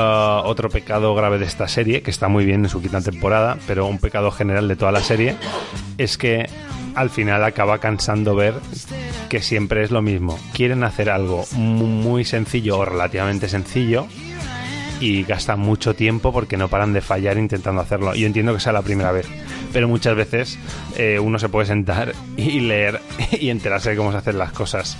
[0.45, 3.85] otro pecado grave de esta serie, que está muy bien en su quinta temporada, pero
[3.87, 5.35] un pecado general de toda la serie,
[5.97, 6.49] es que
[6.95, 8.53] al final acaba cansando ver
[9.29, 10.37] que siempre es lo mismo.
[10.53, 14.07] Quieren hacer algo mu- muy sencillo o relativamente sencillo
[14.99, 18.15] y gastan mucho tiempo porque no paran de fallar intentando hacerlo.
[18.15, 19.27] Yo entiendo que sea la primera vez,
[19.71, 20.59] pero muchas veces
[20.97, 23.01] eh, uno se puede sentar y leer
[23.31, 24.97] y enterarse de cómo se hacen las cosas.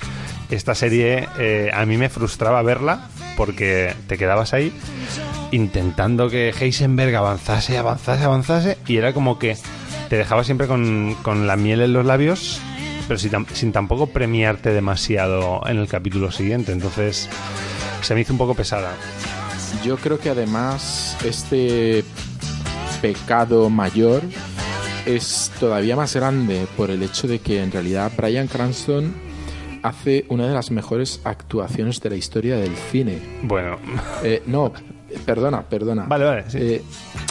[0.50, 4.72] Esta serie eh, a mí me frustraba verla porque te quedabas ahí
[5.52, 9.58] intentando que Heisenberg avanzase, avanzase, avanzase y era como que
[10.10, 12.62] te dejaba siempre con, con la miel en los labios
[13.08, 16.72] pero sin, sin tampoco premiarte demasiado en el capítulo siguiente.
[16.72, 17.30] Entonces
[18.02, 18.94] se me hizo un poco pesada.
[19.84, 22.04] Yo creo que además este
[23.02, 24.22] pecado mayor
[25.06, 29.14] es todavía más grande por el hecho de que en realidad Brian Cranston
[29.82, 33.20] hace una de las mejores actuaciones de la historia del cine.
[33.42, 33.78] Bueno,
[34.24, 34.72] Eh, no,
[35.26, 36.06] perdona, perdona.
[36.06, 36.58] Vale, vale, sí.
[36.62, 36.82] Eh,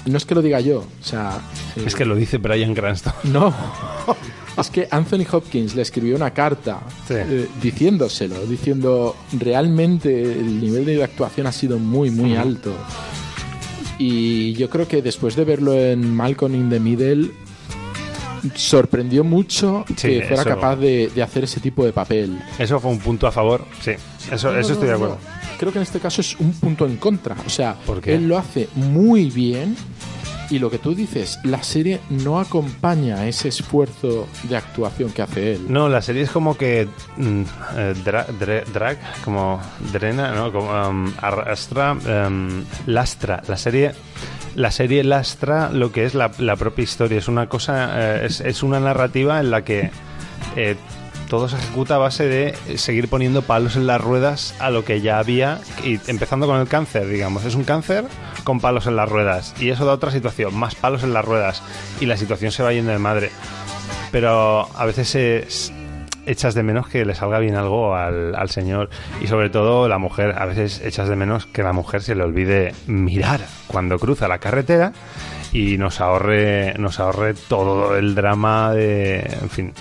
[0.06, 1.38] no es que lo diga yo, o sea...
[1.76, 3.14] eh, es que lo dice Brian Cranston.
[3.24, 3.54] No,
[4.60, 7.14] es que Anthony Hopkins le escribió una carta Sí.
[7.16, 12.72] eh, diciéndoselo, diciendo realmente el nivel de actuación ha sido muy, muy alto.
[13.98, 17.30] Y yo creo que después de verlo en Malcolm in the Middle,
[18.54, 22.38] sorprendió mucho Sí, que fuera eso- capaz de, de hacer ese tipo de papel.
[22.58, 23.92] Eso fue un punto a favor, sí.
[24.30, 25.18] Eso, No, no, eso estoy de acuerdo.
[25.58, 27.36] Creo que en este caso es un punto en contra.
[27.46, 29.76] O sea, él lo hace muy bien
[30.52, 35.54] y lo que tú dices, la serie no acompaña ese esfuerzo de actuación que hace
[35.54, 35.66] él.
[35.68, 36.86] No, la serie es como que
[37.16, 37.42] mm,
[37.76, 39.60] eh, dra- drag, como
[39.92, 40.52] drena, ¿no?
[40.52, 43.42] Como um, arrastra, um, lastra.
[43.48, 43.92] La serie,
[44.54, 47.18] la serie lastra lo que es la, la propia historia.
[47.18, 47.90] Es una cosa,
[48.22, 49.90] eh, es, es una narrativa en la que
[50.56, 50.76] eh,
[51.32, 55.00] todo se ejecuta a base de seguir poniendo palos en las ruedas a lo que
[55.00, 57.46] ya había, y empezando con el cáncer, digamos.
[57.46, 58.04] Es un cáncer
[58.44, 59.54] con palos en las ruedas.
[59.58, 61.62] Y eso da otra situación, más palos en las ruedas.
[62.02, 63.30] Y la situación se va yendo de madre.
[64.10, 65.46] Pero a veces se,
[66.26, 68.90] echas de menos que le salga bien algo al, al, señor
[69.22, 72.24] y sobre todo la mujer, a veces echas de menos que la mujer se le
[72.24, 74.92] olvide mirar cuando cruza la carretera
[75.50, 79.72] y nos ahorre, nos ahorre todo el drama de, en fin,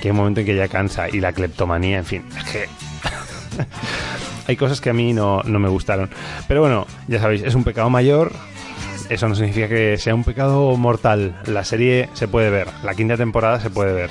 [0.00, 2.68] que hay un momento en que ya cansa y la cleptomanía, en fin, es que
[4.46, 6.10] hay cosas que a mí no, no me gustaron.
[6.48, 8.32] Pero bueno, ya sabéis, es un pecado mayor,
[9.10, 11.34] eso no significa que sea un pecado mortal.
[11.46, 14.10] La serie se puede ver, la quinta temporada se puede ver.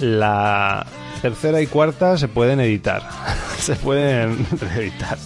[0.00, 0.86] La
[1.20, 3.02] tercera y cuarta se pueden editar.
[3.58, 4.46] se pueden
[4.76, 5.18] editar.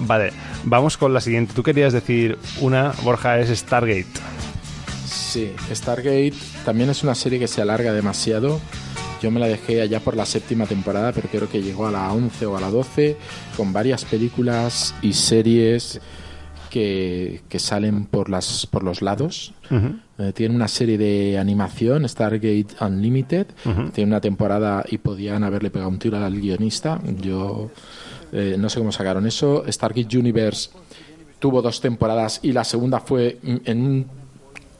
[0.00, 0.32] Vale,
[0.64, 1.54] vamos con la siguiente.
[1.54, 4.06] Tú querías decir una, Borja, es Stargate.
[5.28, 6.32] Sí, Stargate
[6.64, 8.58] también es una serie que se alarga demasiado.
[9.22, 12.10] Yo me la dejé allá por la séptima temporada, pero creo que llegó a la
[12.10, 13.14] 11 o a la 12,
[13.54, 16.00] con varias películas y series
[16.70, 19.52] que, que salen por, las, por los lados.
[19.70, 20.00] Uh -huh.
[20.18, 23.48] eh, tiene una serie de animación, Stargate Unlimited.
[23.66, 23.92] Uh -huh.
[23.92, 27.02] Tiene una temporada y podían haberle pegado un tiro al guionista.
[27.20, 27.70] Yo
[28.32, 29.62] eh, no sé cómo sacaron eso.
[29.68, 30.70] Stargate Universe
[31.38, 34.17] tuvo dos temporadas y la segunda fue en un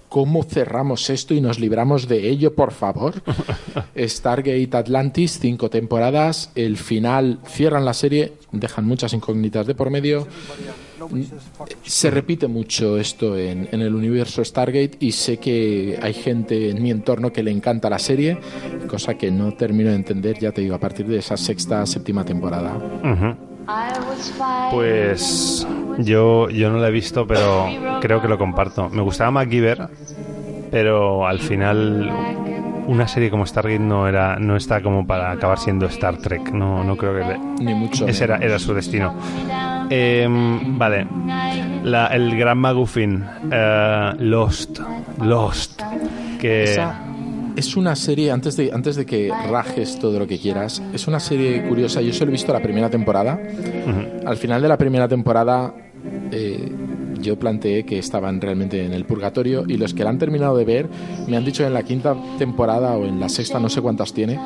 [0.09, 3.15] ¿Cómo cerramos esto y nos libramos de ello, por favor?
[3.97, 6.51] Stargate Atlantis, cinco temporadas.
[6.55, 10.27] El final cierran la serie, dejan muchas incógnitas de por medio.
[11.83, 16.83] Se repite mucho esto en, en, el universo Stargate y sé que hay gente en
[16.83, 18.39] mi entorno que le encanta la serie,
[18.89, 22.25] cosa que no termino de entender, ya te digo, a partir de esa sexta, séptima
[22.25, 22.77] temporada.
[22.77, 23.48] Uh -huh.
[24.71, 25.67] Pues
[25.99, 27.67] yo, yo no la he visto, pero
[28.01, 28.89] creo que lo comparto.
[28.89, 29.89] Me gustaba MacGyver,
[30.71, 32.11] pero al final
[32.87, 36.51] una serie como Stargate no era no está como para acabar siendo Star Trek.
[36.53, 38.07] No, no creo que le, ni mucho.
[38.07, 39.15] Ese era, era su destino.
[39.91, 41.07] Eh, vale,
[41.83, 44.81] La, el gran Maguffin, uh, Lost,
[45.19, 45.83] Lost,
[46.39, 47.08] que Esa
[47.59, 51.19] es una serie, antes de, antes de que rajes todo lo que quieras, es una
[51.19, 52.01] serie curiosa.
[52.01, 53.37] Yo solo he visto la primera temporada.
[53.37, 54.27] Uh -huh.
[54.27, 55.75] Al final de la primera temporada,
[56.31, 56.71] eh,
[57.21, 60.65] yo planteé que estaban realmente en el purgatorio y los que la han terminado de
[60.65, 60.87] ver
[61.27, 64.39] me han dicho en la quinta temporada o en la sexta, no sé cuántas tiene,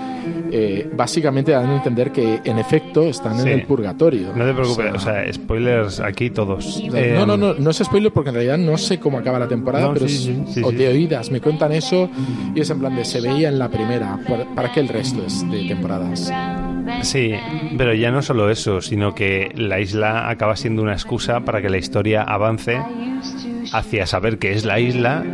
[0.50, 3.42] eh, básicamente dan a entender que en efecto están sí.
[3.42, 4.32] en el purgatorio.
[4.34, 6.82] No te preocupes, o sea, o sea spoilers aquí todos.
[6.94, 9.48] Eh, no, no, no, no es spoiler porque en realidad no sé cómo acaba la
[9.48, 12.08] temporada, no, pero sí, es, o de oídas me cuentan eso
[12.54, 14.18] y es en plan de se veía en la primera,
[14.54, 16.32] ¿para qué el resto es de temporadas?
[17.02, 17.34] Sí,
[17.76, 21.70] pero ya no solo eso, sino que la isla acaba siendo una excusa para que
[21.70, 22.80] la historia avance
[23.72, 25.24] hacia saber qué es la isla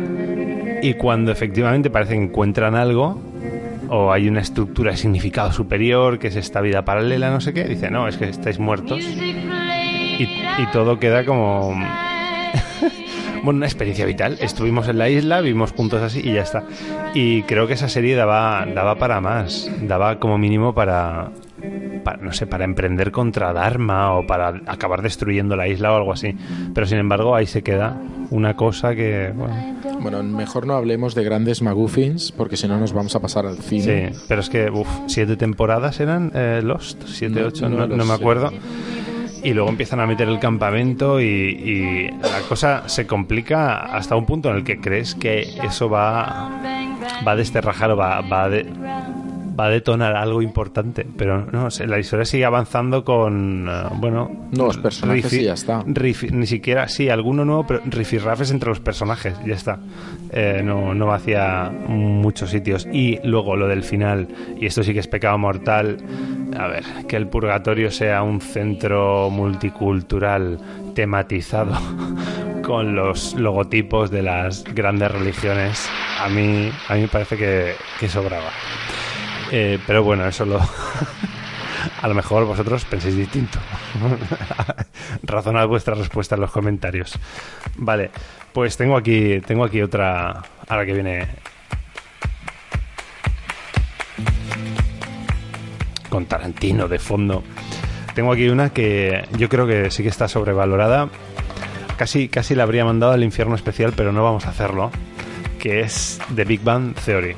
[0.81, 3.21] y cuando efectivamente parece que encuentran algo
[3.89, 7.63] o hay una estructura de significado superior que es esta vida paralela, no sé qué,
[7.65, 11.75] dice, no, es que estáis muertos y, y todo queda como...
[13.43, 14.37] bueno, una experiencia vital.
[14.39, 16.63] Estuvimos en la isla, vivimos puntos así y ya está.
[17.13, 21.31] Y creo que esa serie daba, daba para más, daba como mínimo para,
[22.03, 26.13] para, no sé, para emprender contra Dharma o para acabar destruyendo la isla o algo
[26.13, 26.35] así.
[26.73, 27.99] Pero sin embargo ahí se queda
[28.29, 29.33] una cosa que...
[29.35, 29.55] Bueno,
[30.01, 33.57] bueno mejor no hablemos de grandes maguffins porque si no nos vamos a pasar al
[33.57, 34.13] cine.
[34.13, 37.95] Sí, pero es que, uff, siete temporadas eran eh, Lost, siete, no, ocho, no, no,
[37.95, 38.51] no me acuerdo.
[39.43, 44.49] Y luego empiezan a meter el campamento y, la cosa se complica hasta un punto
[44.49, 46.49] en el que crees que eso va,
[47.25, 48.49] va a desterrajar o va, a...
[49.59, 54.47] va a detonar algo importante, pero no, la historia sigue avanzando con, uh, bueno...
[54.51, 55.83] Nuevos personajes rifi, y ya está.
[55.85, 59.79] Rifi, ni siquiera, sí, alguno nuevo, pero rifirrafes entre los personajes, ya está.
[60.31, 62.87] Eh, no, no va hacia muchos sitios.
[62.91, 64.27] Y luego lo del final,
[64.59, 65.97] y esto sí que es pecado mortal,
[66.57, 70.57] a ver, que el purgatorio sea un centro multicultural
[70.95, 71.77] tematizado
[72.63, 75.89] con los logotipos de las grandes religiones,
[76.21, 78.51] a mí, a mí me parece que, que sobraba.
[79.51, 80.59] Eh, pero bueno, eso lo.
[82.01, 83.59] a lo mejor vosotros penséis distinto.
[85.23, 87.17] Razonad vuestra respuesta en los comentarios.
[87.77, 88.11] Vale,
[88.53, 90.43] pues tengo aquí, tengo aquí otra.
[90.67, 91.27] Ahora que viene.
[96.09, 97.43] Con Tarantino de fondo.
[98.15, 101.09] Tengo aquí una que yo creo que sí que está sobrevalorada.
[101.97, 104.89] Casi, casi la habría mandado al infierno especial, pero no vamos a hacerlo.
[105.59, 107.35] Que es The Big Bang Theory.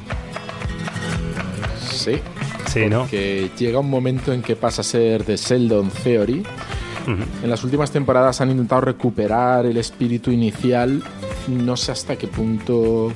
[2.04, 2.20] Sí.
[2.68, 3.08] Sí, ¿no?
[3.08, 6.40] Que llega un momento en que pasa a ser de Sheldon Theory.
[6.40, 7.44] Uh -huh.
[7.44, 11.02] En las últimas temporadas han intentado recuperar el espíritu inicial.
[11.48, 13.12] No sé hasta qué punto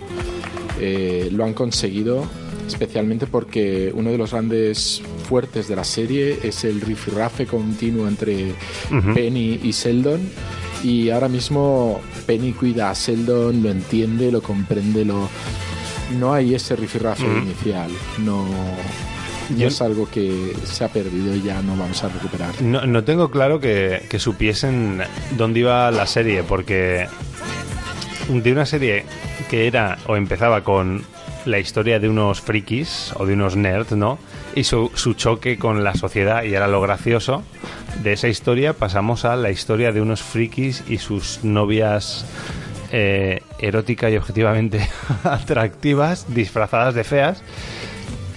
[0.79, 2.25] eh, lo han conseguido.
[2.67, 8.53] especialmente porque uno de los grandes fuertes de la serie es el rifirrafe continuo entre
[9.13, 10.21] Penny y Sheldon.
[10.83, 15.29] Y ahora mismo Penny cuida a Sheldon, lo entiende, lo comprende, lo...
[16.19, 18.45] No hay ese rifirrafe inicial, no...
[19.47, 22.59] No es algo que se ha perdido y ya no vamos a recuperar.
[22.63, 25.03] No, no tengo claro que, que supiesen
[25.37, 27.07] dónde iba la serie, porque
[28.27, 29.05] de una serie
[29.49, 31.03] que era o empezaba con
[31.45, 34.17] la historia de unos frikis o de unos nerds, ¿no?
[34.55, 37.43] Y su, su, choque con la sociedad y era lo gracioso.
[38.01, 42.25] De esa historia pasamos a la historia de unos frikis y sus novias
[42.91, 44.87] eh, erótica y objetivamente
[45.23, 47.43] atractivas, disfrazadas de feas.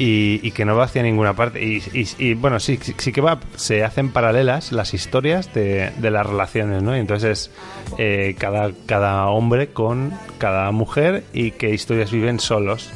[0.00, 1.60] Y, que no va hacia ninguna parte.
[1.60, 6.84] Y, bueno, sí, sí que va, se hacen paralelas las historias de, de las relaciones,
[6.84, 6.96] ¿no?
[6.96, 7.50] Y entonces
[7.98, 12.90] eh, cada, cada hombre con cada mujer y qué historias viven solos.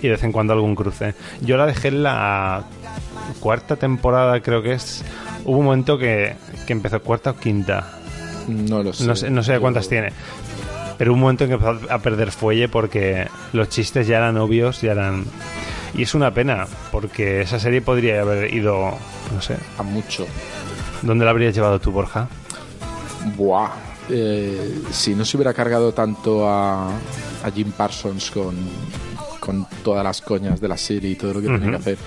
[0.00, 1.14] Y de vez en cuando algún cruce.
[1.42, 2.64] Yo la dejé en la
[3.38, 5.04] cuarta temporada, creo que es.
[5.44, 6.34] Hubo un momento que,
[6.66, 7.98] que empezó cuarta o quinta.
[8.48, 9.06] No lo sé.
[9.06, 10.12] No sé, no sé cuántas tiene.
[10.98, 14.80] Pero un momento en que empezó a perder fuelle porque los chistes ya eran obvios,
[14.80, 15.24] ya eran
[15.94, 18.96] y es una pena, porque esa serie podría haber ido,
[19.34, 19.56] no sé.
[19.78, 20.26] A mucho.
[21.02, 22.28] ¿Dónde la habrías llevado tú, Borja?
[23.36, 23.70] Buah.
[24.08, 28.56] Eh, si no se hubiera cargado tanto a, a Jim Parsons con,
[29.38, 31.98] con todas las coñas de la serie y todo lo que tenía que hacer,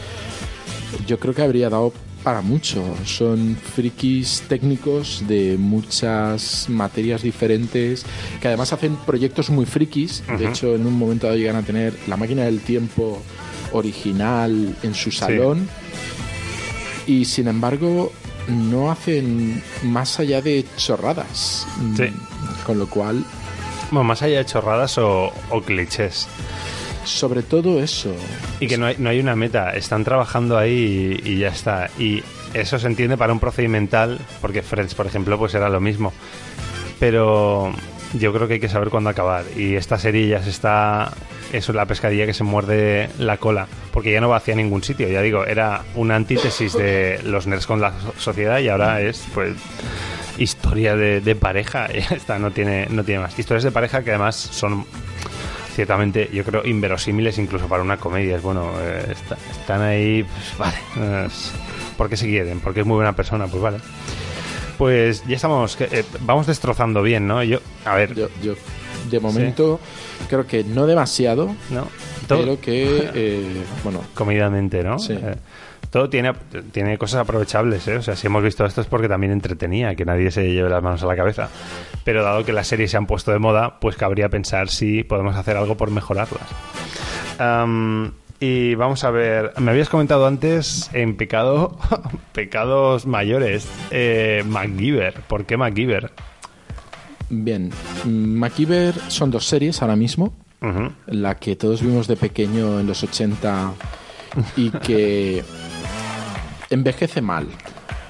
[1.05, 1.93] yo creo que habría dado
[2.25, 2.83] para mucho.
[3.05, 8.03] Son frikis técnicos de muchas materias diferentes
[8.41, 10.23] que además hacen proyectos muy frikis.
[10.39, 13.21] De hecho, en un momento dado llegan a tener la máquina del tiempo
[13.73, 15.69] original en su salón
[17.05, 18.11] y sin embargo
[18.47, 21.67] no hacen más allá de chorradas.
[21.95, 22.05] Sí.
[22.65, 23.23] Con lo cual...
[23.91, 25.31] Bueno, más allá de chorradas o,
[25.63, 26.27] clichés.
[27.05, 28.13] Sobre todo eso.
[28.59, 31.89] Y que no hay, no hay una meta, están trabajando ahí y, ya está.
[31.99, 36.11] Y eso se entiende para un procedimental, porque Friends, por ejemplo, pues era lo mismo.
[36.99, 37.73] Pero
[38.13, 39.45] yo creo que hay que saber cuándo acabar.
[39.55, 41.11] Y esta serie ya se está.
[41.53, 43.67] Eso es la pescadilla que se muerde la cola.
[43.91, 45.07] Porque ya no va hacia ningún sitio.
[45.07, 49.53] Ya digo, era una antítesis de los nerds con la sociedad y ahora es, pues.
[50.37, 51.87] Historia de, pareja.
[51.93, 53.37] Ya está, no tiene, no tiene más.
[53.37, 54.85] Historias de pareja que además son
[55.75, 58.37] ciertamente, yo creo, inverosímiles incluso para una comedia.
[58.37, 59.13] Es bueno, eh,
[59.59, 61.29] están ahí, pues, vale.
[61.97, 62.59] ¿Por qué se quieren?
[62.59, 63.77] Porque es muy buena persona, pues vale
[64.77, 67.43] pues ya estamos, eh, vamos destrozando bien, ¿no?
[67.43, 68.13] Yo, a ver.
[68.13, 68.55] Yo, yo
[69.09, 69.79] de momento,
[70.29, 71.87] creo que no demasiado, ¿no?
[72.27, 74.01] pero que, eh, bueno.
[74.13, 74.99] Comidamente, ¿no?
[74.99, 75.17] Sí.
[75.95, 76.33] Todo tiene,
[76.73, 77.95] tiene cosas aprovechables, ¿eh?
[77.95, 80.83] O sea, si hemos visto esto es porque también entretenía, que nadie se lleve las
[80.83, 81.47] manos a la cabeza.
[82.03, 85.37] Pero dado que las series se han puesto de moda, pues cabría pensar si podemos
[85.37, 86.49] hacer algo por mejorarlas.
[88.41, 91.79] Y vamos a ver, me habías comentado antes en pecado,
[92.33, 95.21] pecados mayores, eh, MacGyver.
[95.29, 96.11] ¿Por qué MacGyver?
[97.29, 97.71] Bien,
[98.03, 100.33] MacGyver son dos series ahora mismo.
[101.07, 103.71] La que todos vimos de pequeño en los 80
[104.57, 105.43] y que
[106.69, 107.47] envejece mal.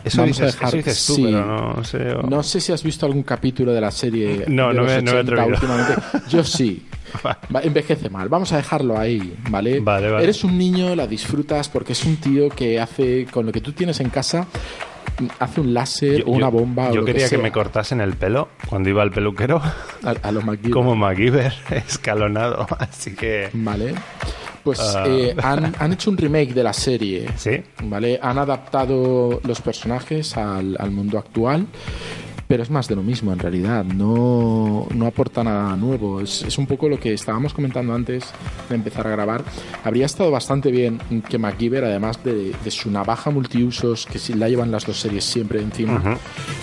[0.04, 1.98] Eso, Vamos a dejar, dices tú, pero no sé.
[2.30, 4.46] No sé si has visto algún capítulo de la serie.
[4.48, 5.48] No, de no, me, no me atrevido.
[5.54, 5.96] Últimamente.
[6.30, 6.86] Yo sí.
[7.63, 8.30] Envejece mal.
[8.30, 9.80] Vamos a dejarlo ahí, ¿vale?
[9.80, 10.24] Vale, vale.
[10.24, 13.72] Eres un niño, la disfrutas porque es un tío que hace con lo que tú
[13.72, 14.46] tienes en casa
[15.39, 16.88] hace un láser o una bomba.
[16.88, 19.62] Yo o lo quería que, que, me cortasen el pelo cuando iba al peluquero.
[20.04, 20.71] A, a lo MacGyver.
[20.71, 21.54] Como MacGyver,
[21.88, 22.67] escalonado.
[22.80, 23.49] Así que.
[23.54, 23.95] Vale.
[24.63, 25.04] Pues Ah.
[25.08, 27.28] eh, han, han hecho un remake de la serie.
[27.38, 27.62] Sí.
[27.84, 28.19] ¿Vale?
[28.21, 31.67] Han adaptado los personajes al, al mundo actual.
[32.48, 36.22] Pero es más de lo mismo en realidad, no, no aporta nada nuevo.
[36.22, 38.26] Es, es, un poco lo que estábamos comentando antes
[38.70, 39.44] de empezar a grabar.
[39.84, 44.48] Habría estado bastante bien que MacGyver, además de, de su navaja multiusos, que si la
[44.48, 46.18] llevan las dos series siempre encima, uh -huh.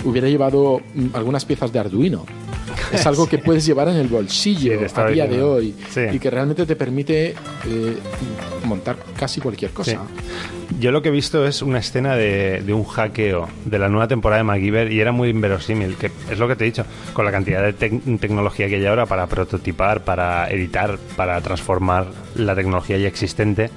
[0.05, 0.81] hubiera llevado
[1.15, 2.25] algunas piezas de Arduino.
[2.93, 6.03] Es algo que puedes llevar en el bolsillo sí, a día de hoy sí.
[6.13, 7.99] y que realmente te permite eh,
[8.65, 9.93] montar casi cualquier cosa.
[9.93, 10.62] Sí.
[10.79, 14.39] Yo lo que he visto es una escena de, un hackeo de la nueva temporada
[14.39, 17.31] de MacGyver y era muy inverosímil, que es lo que te he dicho, con la
[17.31, 22.99] cantidad de te tecnología que hay ahora para prototipar, para editar, para transformar la tecnología
[22.99, 23.71] ya existente,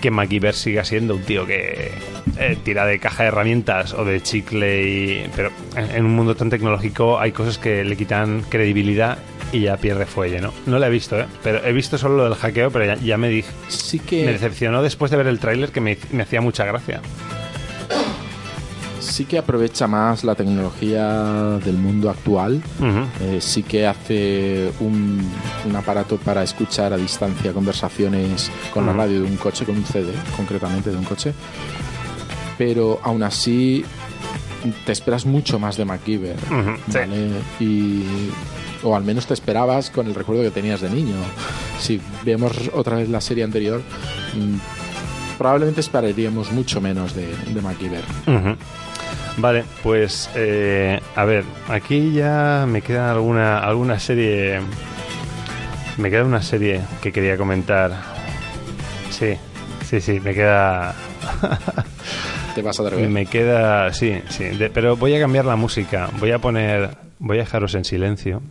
[0.00, 1.92] que MacGyver siga siendo un tío que
[2.38, 5.30] eh, tira de caja de herramientas o de chicle.
[5.34, 9.18] Pero en un mundo tan tecnológico hay cosas que le quitan credibilidad
[9.52, 10.52] y ya pierde fuelle, ¿no?
[10.66, 11.26] No la he visto, ¿eh?
[11.42, 13.50] Pero he visto solo lo del hackeo, pero ya, ya me dije...
[13.68, 14.24] Sí que...
[14.24, 17.00] Me decepcionó después de ver el tráiler que me, me hacía mucha gracia.
[19.00, 22.62] sí que aprovecha más la tecnología del mundo actual.
[23.20, 25.20] Eh, sí que hace un,
[25.68, 29.84] un aparato para escuchar a distancia conversaciones con la radio de un coche, con un
[29.84, 31.34] CD, concretamente de un coche.
[32.56, 33.84] Pero aún así
[34.86, 36.36] te esperas mucho más de MacGyver.
[36.38, 36.98] Sí.
[36.98, 37.28] ¿vale?
[37.60, 38.04] Y,
[38.82, 41.16] o al menos te esperabas con el recuerdo que tenías de niño.
[41.80, 43.80] Si vemos otra vez la serie anterior,
[44.34, 48.02] mm, probablemente esperaríamos mucho menos de, de MacGyver.
[49.38, 54.60] Vale, pues eh, a ver, aquí ya me queda alguna alguna serie.
[55.96, 57.92] Me queda una serie que quería comentar.
[59.10, 59.34] Sí,
[59.88, 60.94] sí, sí, me queda.
[62.54, 63.08] Te vas a atrever.
[63.08, 63.92] Me queda.
[63.94, 66.10] Sí, sí, de- pero voy a cambiar la música.
[66.18, 66.96] Voy a poner.
[67.18, 68.42] Voy a dejaros en silencio.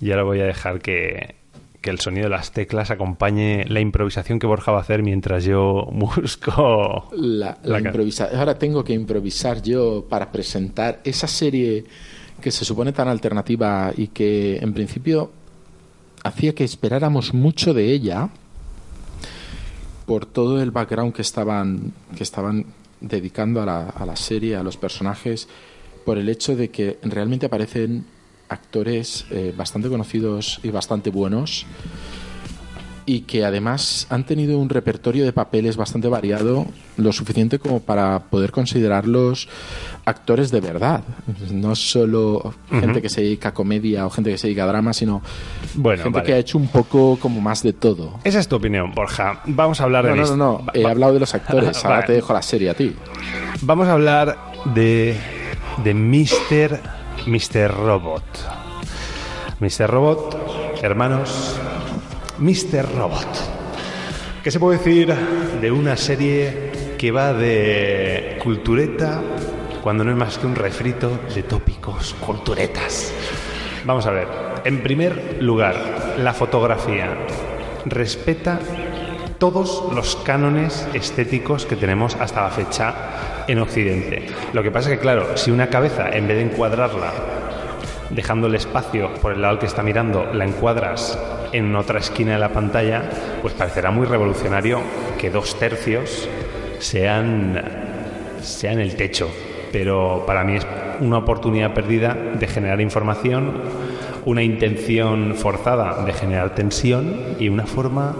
[0.00, 1.34] Y ahora voy a dejar que,
[1.80, 5.44] que el sonido de las teclas acompañe la improvisación que Borja va a hacer mientras
[5.44, 7.08] yo busco.
[7.16, 11.84] La, la La ca- improvisa- Ahora tengo que improvisar yo para presentar esa serie
[12.40, 15.30] que se supone tan alternativa y que en principio
[16.24, 18.28] hacía que esperáramos mucho de ella
[20.06, 22.66] por todo el background que estaban que estaban
[23.00, 25.48] dedicando a la, a la serie, a los personajes,
[26.04, 28.04] por el hecho de que realmente aparecen
[28.54, 31.66] actores eh, bastante conocidos y bastante buenos
[33.06, 36.64] y que además han tenido un repertorio de papeles bastante variado,
[36.96, 39.46] lo suficiente como para poder considerarlos
[40.06, 41.04] actores de verdad.
[41.52, 44.94] No solo gente que se dedica a comedia o gente que se dedica a drama,
[44.94, 45.20] sino
[45.74, 46.26] Bueno, gente vale.
[46.26, 48.20] que ha hecho un poco como más de todo.
[48.24, 49.42] Esa es tu opinión, Borja.
[49.48, 50.66] Vamos a hablar No, de no, no, no.
[50.72, 51.76] He hablado de los actores.
[51.84, 52.06] Ahora Vale.
[52.06, 52.94] te dejo la serie a ti.
[53.60, 54.38] Vamos a hablar
[54.74, 55.14] de
[55.84, 56.80] de Mr.
[57.26, 57.68] Mr.
[57.68, 58.22] Robot.
[59.60, 59.86] Mr.
[59.88, 61.58] Robot, hermanos,
[62.38, 62.86] Mr.
[62.96, 63.28] Robot.
[64.42, 65.14] ¿Qué se puede decir
[65.60, 69.22] de una serie que va de cultureta
[69.82, 73.10] cuando no es más que un refrito de tópicos culturetas?
[73.86, 74.28] Vamos a ver.
[74.64, 77.16] En primer lugar, la fotografía
[77.86, 78.60] respeta
[79.44, 82.94] todos los cánones estéticos que tenemos hasta la fecha
[83.46, 84.24] en Occidente.
[84.54, 87.12] Lo que pasa es que, claro, si una cabeza, en vez de encuadrarla
[88.08, 91.18] dejándole espacio por el lado al que está mirando, la encuadras
[91.52, 93.02] en otra esquina de la pantalla,
[93.42, 94.80] pues parecerá muy revolucionario
[95.18, 96.26] que dos tercios
[96.78, 97.62] sean,
[98.40, 99.28] sean el techo.
[99.70, 100.66] Pero para mí es
[101.00, 103.60] una oportunidad perdida de generar información,
[104.24, 108.14] una intención forzada de generar tensión y una forma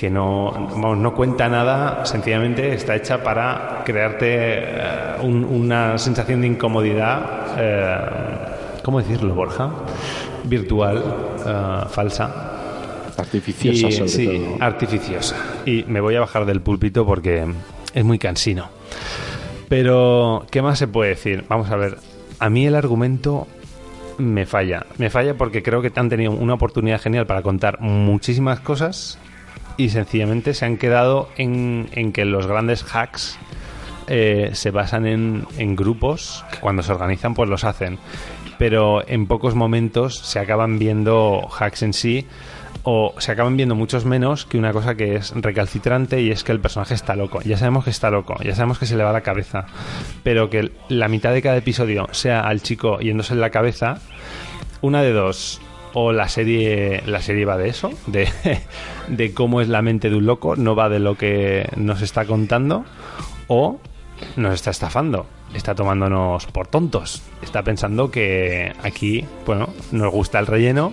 [0.00, 6.40] que no, vamos, no cuenta nada, sencillamente está hecha para crearte eh, un- una sensación
[6.40, 7.20] de incomodidad,
[7.58, 9.68] eh, ¿cómo decirlo, Borja?
[10.44, 11.04] Virtual,
[11.46, 13.12] eh, falsa.
[13.18, 14.56] Artificiosa, Y, sobre sí, todo.
[14.64, 15.36] artificiosa.
[15.66, 17.44] Y me voy a bajar del púlpito porque
[17.92, 18.68] es muy cansino.
[19.68, 21.44] Pero, ¿qué más se puede decir?
[21.48, 21.98] Vamos a ver.
[22.38, 23.46] A mí el argumento
[24.16, 24.86] me falla.
[24.96, 29.18] Me falla porque creo que han tenido una oportunidad genial para contar muchísimas cosas
[29.80, 33.38] y sencillamente se han quedado en, en que los grandes hacks
[34.08, 37.98] eh, se basan en, en grupos que cuando se organizan pues los hacen.
[38.58, 42.26] Pero en pocos momentos se acaban viendo hacks en sí
[42.82, 46.52] o se acaban viendo muchos menos que una cosa que es recalcitrante y es que
[46.52, 47.40] el personaje está loco.
[47.42, 49.64] Ya sabemos que está loco, ya sabemos que se le va la cabeza,
[50.22, 53.98] pero que la mitad de cada episodio sea al chico yéndose en la cabeza,
[54.82, 55.62] una de dos.
[55.92, 58.28] O la serie, la serie va de eso, de,
[59.08, 62.24] de cómo es la mente de un loco, no va de lo que nos está
[62.26, 62.84] contando,
[63.48, 63.78] o
[64.36, 70.46] nos está estafando, está tomándonos por tontos, está pensando que aquí, bueno, nos gusta el
[70.46, 70.92] relleno,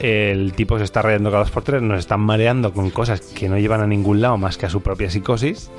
[0.00, 3.48] el tipo se está rayando cada dos por tres, nos están mareando con cosas que
[3.48, 5.70] no llevan a ningún lado más que a su propia psicosis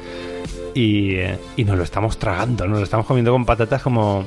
[0.73, 1.17] y,
[1.55, 4.25] y nos lo estamos tragando, nos lo estamos comiendo con patatas como,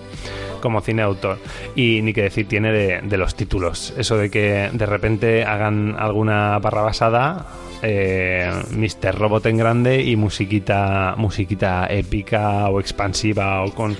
[0.61, 1.38] como cine de autor.
[1.74, 5.96] Y ni que decir tiene de, de los títulos, eso de que de repente hagan
[5.98, 7.46] alguna barra basada.
[7.80, 9.14] Eh, Mr.
[9.16, 13.96] Robot en grande y musiquita musiquita épica o expansiva o con,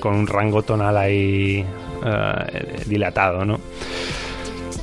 [0.00, 1.62] con un rango tonal ahí
[2.06, 3.60] eh, dilatado, ¿no?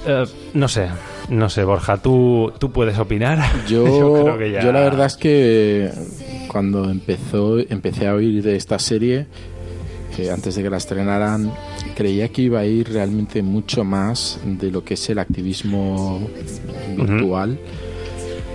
[0.05, 0.89] Eh, no sé,
[1.30, 3.39] no sé, Borja, ¿tú, tú puedes opinar?
[3.67, 3.84] Yo,
[4.23, 5.89] creo que ya- yo la verdad es que
[6.47, 9.26] cuando empezó, empecé a oír de esta serie,
[10.18, 11.51] eh, antes de que la estrenaran,
[11.95, 16.28] creía que iba a ir realmente mucho más de lo que es el activismo
[16.95, 17.59] virtual,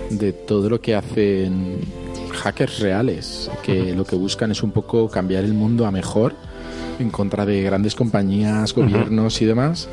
[0.09, 1.79] de todo lo que hacen
[2.31, 6.33] hackers reales, que lo que buscan es un poco cambiar el mundo a mejor
[6.99, 9.89] en contra de grandes compañías, gobiernos y demás.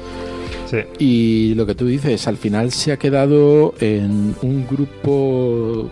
[0.66, 0.78] Sí.
[0.98, 5.90] Y lo que tú dices, al final se ha quedado en un grupo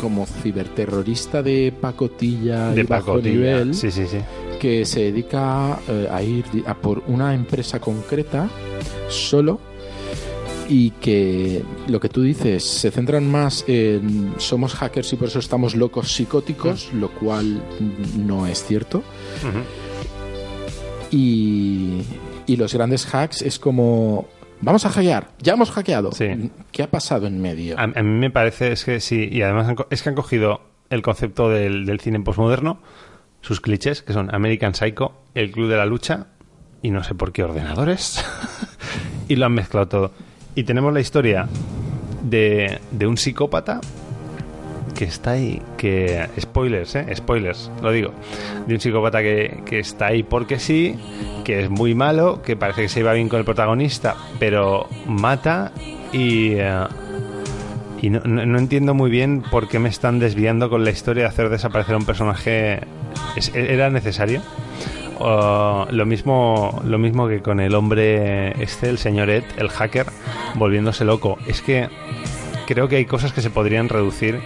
[0.00, 3.32] como ciberterrorista de pacotilla de y bajo pacotilla.
[3.32, 4.18] nivel Sí, sí, sí.
[4.58, 8.48] Que se dedica eh, a ir a por una empresa concreta
[9.08, 9.60] solo
[10.68, 15.38] y que lo que tú dices se centran más en somos hackers y por eso
[15.38, 17.62] estamos locos psicóticos, lo cual
[18.16, 19.02] no es cierto.
[21.10, 22.02] Y,
[22.46, 24.26] y los grandes hacks es como
[24.60, 26.10] vamos a hackear, ya hemos hackeado.
[26.12, 26.50] Sí.
[26.72, 27.78] ¿Qué ha pasado en medio?
[27.78, 30.62] A, a mí me parece es que sí, y además han es que han cogido
[30.90, 32.78] el concepto del, del cine postmoderno,
[33.46, 36.26] sus clichés, que son American Psycho, El Club de la Lucha,
[36.82, 38.24] y no sé por qué ordenadores,
[39.28, 40.12] y lo han mezclado todo.
[40.54, 41.46] Y tenemos la historia
[42.22, 43.80] de, de un psicópata
[44.96, 46.26] que está ahí, que...
[46.40, 47.06] Spoilers, ¿eh?
[47.14, 48.12] Spoilers, lo digo.
[48.66, 50.96] De un psicópata que, que está ahí porque sí,
[51.44, 55.70] que es muy malo, que parece que se iba bien con el protagonista, pero mata
[56.12, 56.52] y...
[56.54, 56.84] eh,
[58.00, 61.22] y no, no- no entiendo muy bien por qué me están desviando con la historia
[61.24, 62.80] de hacer desaparecer a un personaje.
[63.36, 64.42] ¿Es- ¿Era necesario?
[65.18, 70.06] O lo mismo lo mismo que con el hombre este, el señor Ed, el hacker,
[70.56, 71.38] volviéndose loco.
[71.46, 71.88] Es que
[72.66, 74.40] creo que hay cosas que se podrían reducir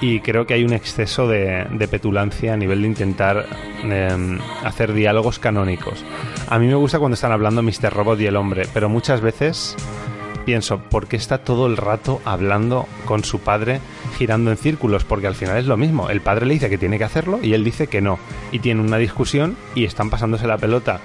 [0.00, 3.46] y creo que hay un exceso de, de petulancia a nivel de intentar
[3.84, 6.04] em, hacer diálogos canónicos.
[6.48, 7.92] A mí me gusta cuando están hablando Mr.
[7.92, 9.76] Robot y el hombre, pero muchas veces
[10.48, 13.82] pienso, ¿por qué está todo el rato hablando con su padre
[14.16, 15.04] girando en círculos?
[15.04, 16.08] Porque al final es lo mismo.
[16.08, 18.18] El padre le dice que tiene que hacerlo y él dice que no.
[18.50, 21.00] Y tiene una discusión y están pasándose la pelota.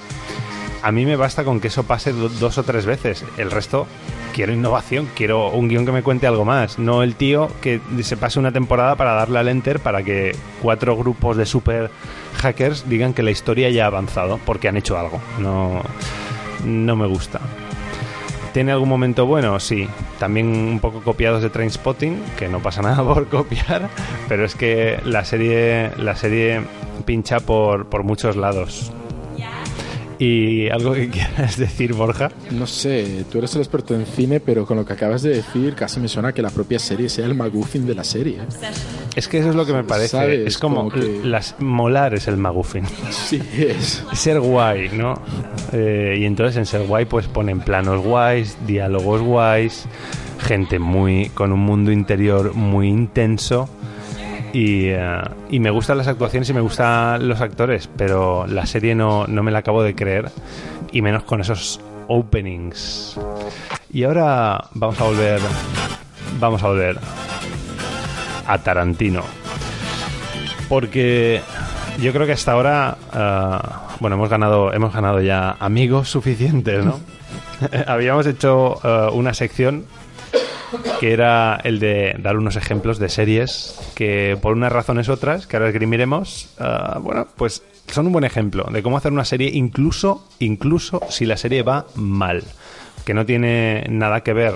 [0.81, 3.25] A mí me basta con que eso pase do- dos o tres veces.
[3.37, 3.85] El resto,
[4.33, 6.79] quiero innovación, quiero un guion que me cuente algo más.
[6.79, 10.95] No el tío que se pase una temporada para darle al enter para que cuatro
[10.95, 11.91] grupos de super
[12.37, 15.19] hackers digan que la historia ya ha avanzado porque han hecho algo.
[15.39, 15.81] No,
[16.63, 17.41] no me gusta.
[18.53, 19.59] ¿Tiene algún momento bueno?
[19.59, 19.89] Sí.
[20.19, 23.89] También un poco copiados de Trainspotting, que no pasa nada por copiar,
[24.29, 26.61] pero es que la serie, la serie
[27.05, 28.93] pincha por, por muchos lados.
[30.23, 32.31] ¿Y algo que quieras decir, Borja?
[32.51, 35.75] No sé, tú eres el experto en cine, pero con lo que acabas de decir
[35.75, 38.37] casi me suena que la propia serie sea el McGuffin de la serie.
[39.15, 40.09] Es que eso es lo que me parece.
[40.09, 40.47] ¿Sabes?
[40.47, 42.85] Es como, Como que- las, molar es el maguffin.
[43.11, 44.03] Sí, es.
[44.13, 45.19] Ser guay, ¿no?
[45.71, 49.85] Eh, y entonces en ser guay pues ponen planos guays, diálogos guays,
[50.39, 53.69] gente muy con un mundo interior muy intenso
[54.53, 58.95] y, eh, y me gustan las actuaciones y me gustan los actores, pero la serie
[58.95, 60.31] no, no me la acabo de creer
[60.91, 63.19] y menos con esos openings.
[63.91, 65.41] Y ahora vamos a volver,
[66.39, 66.97] vamos a volver
[68.47, 69.23] a Tarantino
[70.73, 71.41] porque
[71.99, 76.99] yo creo que hasta ahora ah, bueno hemos ganado hemos ganado ya amigos suficientes no
[77.87, 79.85] habíamos hecho ah, una sección
[80.99, 85.57] que era el de dar unos ejemplos de series que por unas razones otras que
[85.57, 90.27] ahora esgrimiremos ah, bueno pues son un buen ejemplo de cómo hacer una serie incluso
[90.39, 92.43] incluso si la serie va mal
[93.05, 94.53] que no tiene nada que ver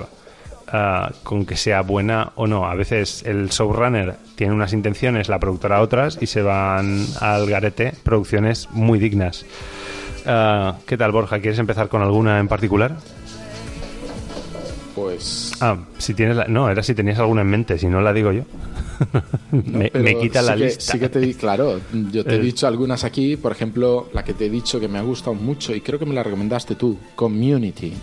[0.67, 2.65] ah, con que sea buena o no.
[2.65, 7.93] A veces el showrunner tiene unas intenciones, la productora otras, y se van al garete
[8.03, 9.45] producciones muy dignas.
[10.25, 11.39] Ah, ¿Qué tal, Borja?
[11.39, 12.95] ¿Quieres empezar con alguna en particular?
[14.97, 15.51] Pues.
[15.61, 16.45] Ah, si tienes la...
[16.47, 18.41] No, era si tenías alguna en mente, si no la digo yo.
[19.51, 20.93] me, quita sí la que- lista.
[20.93, 21.79] Sí que te di, claro,
[22.11, 22.41] yo te he Eh.
[22.41, 25.75] dicho algunas aquí, por ejemplo, la que te he dicho que me ha gustado mucho
[25.75, 27.93] y creo que me la recomendaste tú, Community.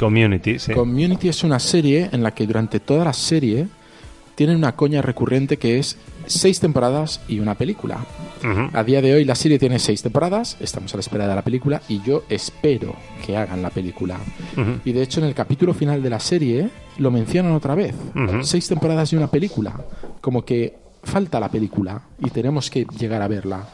[0.00, 0.72] Community, sí.
[0.72, 3.68] Community es una serie en la que durante toda la serie
[4.40, 8.06] tienen una coña recurrente que es seis temporadas y una película.
[8.42, 8.70] Ujú.
[8.72, 11.42] A día de hoy la serie tiene seis temporadas, estamos a la espera de la
[11.42, 14.16] película y yo espero que hagan la película.
[14.56, 14.80] Ujú.
[14.86, 17.94] Y de hecho en el capítulo final de la serie lo mencionan otra vez.
[18.14, 18.42] Ujú.
[18.42, 19.78] Seis temporadas y una película.
[20.22, 23.68] Como que falta la película y tenemos que llegar a verla.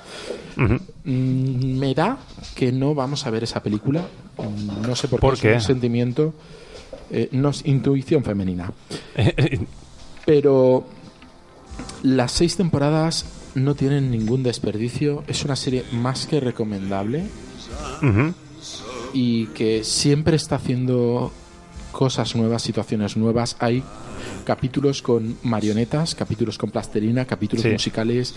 [0.56, 0.80] Ujú.
[1.04, 2.18] Mm, me da
[2.56, 4.00] que no vamos a ver esa película.
[4.38, 5.26] Mm, No sé por qué.
[5.28, 5.52] ¿Por es qué?
[5.52, 6.34] un sentimiento.
[7.12, 8.72] eh, no es intuición femenina.
[10.26, 10.84] Pero
[12.02, 13.24] las seis temporadas
[13.54, 15.24] no tienen ningún desperdicio.
[15.28, 17.24] Es una serie más que recomendable
[19.14, 21.32] y que siempre está haciendo
[21.92, 23.56] cosas nuevas, situaciones nuevas.
[23.60, 23.82] Hay
[24.44, 27.70] capítulos con marionetas, capítulos con plastelina, capítulos Sí.
[27.70, 28.34] musicales,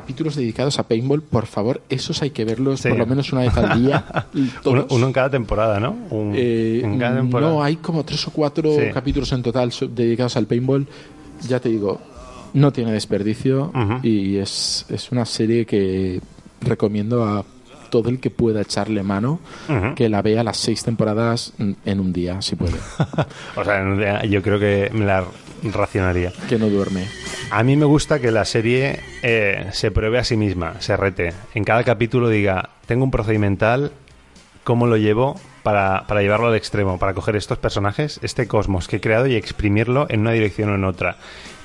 [0.00, 1.22] capítulos dedicados a paintball.
[1.22, 2.88] Por favor, esos hay que verlos Sí.
[2.88, 4.04] por lo menos una vez al día.
[4.34, 4.86] Uno, todos.
[4.92, 5.96] uno en cada temporada, ¿no?
[6.10, 7.52] Un- Eh, en cada temporada.
[7.52, 8.90] no, hay como tres o cuatro Sí.
[8.94, 10.86] capítulos en total dedicados al paintball.
[11.48, 12.00] Ya te digo,
[12.54, 13.72] no tiene desperdicio
[14.02, 16.20] y es, es una serie que
[16.60, 17.44] recomiendo a
[17.90, 19.40] todo el que pueda echarle mano
[19.96, 22.76] que la vea las seis temporadas en un día, si puede.
[23.56, 25.24] O sea, en un día yo creo que me la
[25.62, 26.32] racionaría.
[26.48, 27.06] que no duerme.
[27.50, 31.32] A mí me gusta que la serie eh, se pruebe a sí misma, se rete.
[31.54, 33.92] En cada capítulo diga, tengo un procedimental,
[34.64, 36.98] ¿cómo lo llevo para, para llevarlo al extremo?
[36.98, 40.74] Para coger estos personajes, este cosmos que he creado y exprimirlo en una dirección o
[40.74, 41.16] en otra.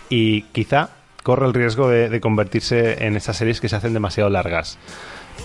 [0.10, 0.90] Y quizá
[1.24, 4.78] corre el riesgo de, de convertirse en estas series que se hacen demasiado largas.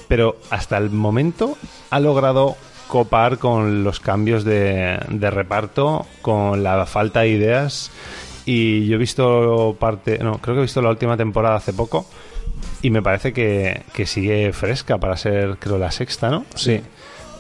[0.08, 1.56] Pero hasta el momento
[1.90, 2.56] ha logrado
[2.88, 4.98] copar con los cambios de,
[5.30, 7.90] reparto, con la falta de ideas.
[8.46, 12.06] Y yo he visto parte, no, creo que he visto la última temporada hace poco.
[12.82, 16.44] Y me parece que, que sigue fresca para ser, creo, la sexta, ¿no?
[16.54, 16.80] Sí.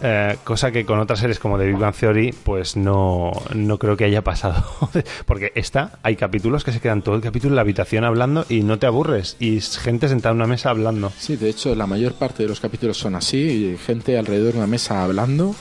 [0.00, 3.96] Eh, cosa que con otras series como The Big Bang Theory, pues no, no creo
[3.96, 4.64] que haya pasado.
[5.26, 8.62] Porque esta, hay capítulos que se quedan todo el capítulo en la habitación hablando y
[8.62, 9.36] no te aburres.
[9.40, 11.12] Y gente sentada en una mesa hablando.
[11.18, 14.66] Sí, de hecho, la mayor parte de los capítulos son así, gente alrededor de una
[14.66, 15.54] mesa hablando,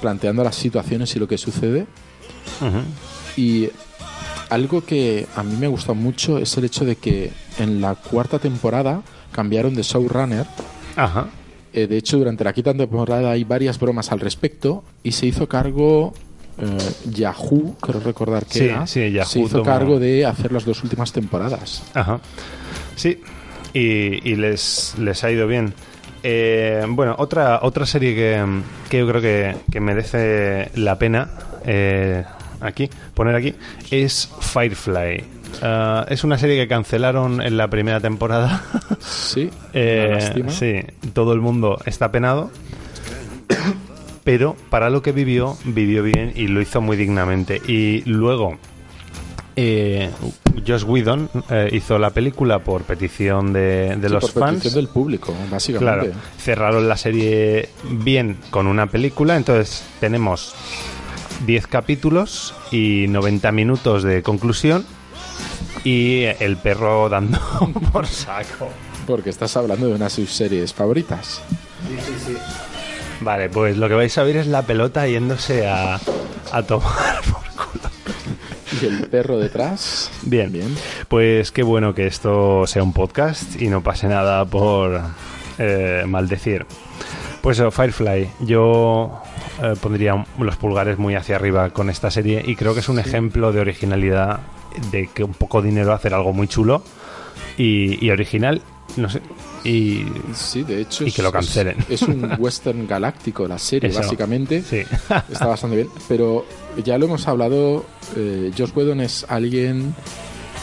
[0.00, 1.86] planteando las situaciones y lo que sucede.
[3.36, 3.70] Y
[4.50, 8.38] algo que a mí me gusta mucho es el hecho de que en la cuarta
[8.38, 10.46] temporada cambiaron de showrunner.
[10.96, 11.28] Ajá.
[11.72, 15.46] Eh, de hecho, durante la quinta temporada hay varias bromas al respecto y se hizo
[15.48, 16.12] cargo
[16.58, 16.64] eh,
[17.10, 20.64] Yahoo, creo recordar que Sí, era, sí, Yahoo se hizo tomó- cargo de hacer las
[20.64, 21.82] dos últimas temporadas.
[21.94, 22.20] Ajá.
[22.96, 23.20] Sí,
[23.74, 25.72] y, y les, les ha ido bien.
[26.22, 28.44] Eh, bueno, otra, otra serie que,
[28.88, 31.30] que yo creo que, que merece la pena
[31.64, 32.24] eh,
[32.60, 33.54] aquí, poner aquí,
[33.92, 35.37] es Firefly.
[35.62, 38.62] Ah, es una serie que cancelaron en la primera temporada.
[39.00, 40.80] Sí, Eh, sí,
[41.12, 42.50] todo el mundo está penado.
[44.24, 47.62] Pero para lo que vivió, vivió bien y lo hizo muy dignamente.
[47.66, 48.58] Y luego,
[49.56, 50.10] eh,
[50.66, 54.56] Josh Whedon eh, hizo la película por petición de, de Sí, los por fans.
[54.58, 56.08] petición del público, básicamente.
[56.10, 60.54] Claro, cerraron la serie bien con una película, entonces tenemos
[61.46, 64.84] 10 capítulos y 90 minutos de conclusión
[65.88, 67.38] y el perro dando
[67.92, 68.68] por saco.
[69.06, 71.40] Porque estás hablando de una de sus series favoritas.
[73.22, 75.98] Vale, pues lo que vais a ver es la pelota yéndose a,
[76.52, 77.90] a tomar por culo.
[78.82, 80.10] Y el perro detrás.
[80.22, 80.52] Bien.
[80.52, 80.76] Bien.
[81.08, 85.00] Pues qué bueno que esto sea un podcast y no pase nada por
[85.58, 86.66] eh, maldecir.
[87.40, 89.22] Pues eso, Firefly, yo
[89.62, 92.98] eh, pondría los pulgares muy hacia arriba con esta serie y creo que es un
[92.98, 94.40] ejemplo de originalidad,
[94.90, 96.82] de que un poco dinero hacer algo muy chulo
[97.56, 98.62] y, y original,
[98.96, 99.20] no sé,
[99.64, 100.04] y
[100.34, 101.04] Sí, de hecho.
[101.04, 101.76] Y es- que lo cancelen.
[101.88, 104.00] Es, es un western galáctico la serie, Eso.
[104.00, 104.62] básicamente.
[104.62, 104.78] sí.
[105.30, 105.88] Está bastante bien.
[106.08, 106.46] Pero
[106.84, 107.84] ya lo hemos hablado.
[108.16, 109.94] Eh, Josh Whedon es alguien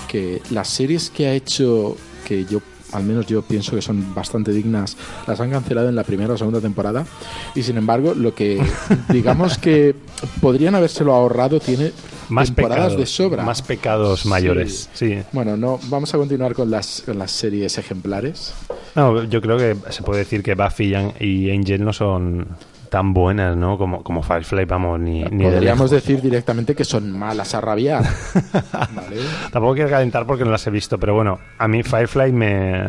[0.07, 2.61] que las series que ha hecho, que yo
[2.93, 4.95] al menos yo pienso que son bastante dignas,
[5.27, 7.05] las han cancelado en la primera o segunda temporada.
[7.53, 8.61] Y sin embargo, lo que
[9.09, 9.93] digamos que
[10.39, 11.91] podrían habérselo ahorrado tiene
[12.29, 13.43] más temporadas pecados, de sobra.
[13.43, 15.19] más pecados mayores, sí.
[15.31, 18.53] Bueno, no, vamos a continuar con las, con las series ejemplares.
[18.95, 22.47] No, yo creo que se puede decir que Buffy y An- y Angel no son
[22.89, 23.77] tan buenas, ¿no?
[23.77, 28.03] Como, como Firefly, vamos, ni, Podríamos decir directamente que son malas a rabiar.
[28.71, 29.17] ¿Vale?
[29.51, 32.83] Tampoco quiero calentar porque no las he visto, pero bueno, a mí Firefly me,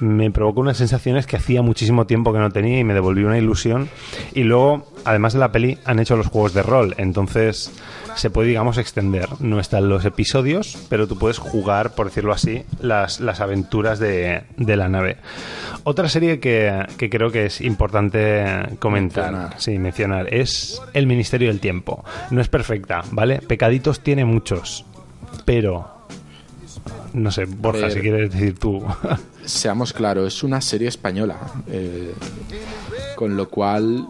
[0.00, 3.38] me provocó unas sensaciones que hacía muchísimo tiempo que no tenía y me devolvió una
[3.38, 3.88] ilusión.
[4.34, 7.72] Y luego, además de la peli, han hecho los juegos de rol, entonces
[8.14, 9.28] se puede, digamos, extender.
[9.40, 14.42] No están los episodios, pero tú puedes jugar, por decirlo así, las, las aventuras de,
[14.56, 15.18] de la nave.
[15.84, 18.44] Otra serie que, que creo que es importante
[18.78, 19.60] comentar, Mencionar.
[19.60, 22.04] sí, mencionar, es El Ministerio del Tiempo.
[22.30, 23.40] No es perfecta, ¿vale?
[23.40, 24.84] Pecaditos tiene muchos,
[25.44, 25.97] pero...
[27.12, 27.92] No sé, Borja, ver.
[27.92, 28.82] si quieres decir tú.
[29.44, 31.38] Seamos claros, es una serie española.
[31.68, 32.12] eh,
[33.16, 34.06] con lo cual,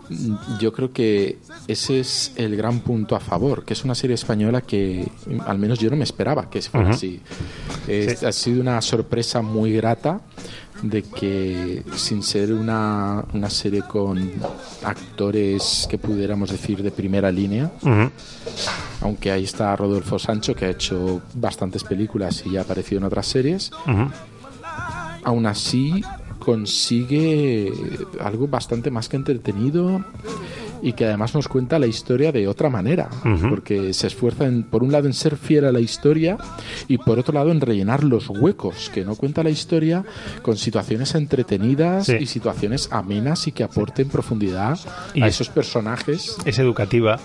[0.60, 4.60] yo creo que ese es el gran punto a favor, que es una serie española
[4.60, 5.08] que
[5.46, 6.94] al menos yo no me esperaba que fuera Ujú.
[6.96, 7.20] así.
[7.86, 8.26] Eh, Sí.
[8.26, 10.20] Ha sido una sorpresa muy grata
[10.82, 14.30] de que sin ser una, una serie con
[14.84, 17.70] actores que pudiéramos decir de primera línea,
[19.00, 23.04] aunque ahí está Rodolfo Sancho que ha hecho bastantes películas y ya ha aparecido en
[23.04, 24.10] otras series, Ujú.
[25.24, 26.02] aún así
[26.38, 27.72] consigue
[28.20, 30.04] algo bastante más que entretenido
[30.82, 33.48] y que además nos cuenta la historia de otra manera, Ujú.
[33.50, 36.36] porque se esfuerza en, por un lado en ser fiel a la historia
[36.88, 40.04] y por otro lado en rellenar los huecos que no cuenta la historia
[40.42, 42.16] con situaciones entretenidas Sí.
[42.20, 44.78] y situaciones amenas y que aporten profundidad
[45.14, 46.36] Y a es- esos personajes.
[46.44, 47.18] es educativa.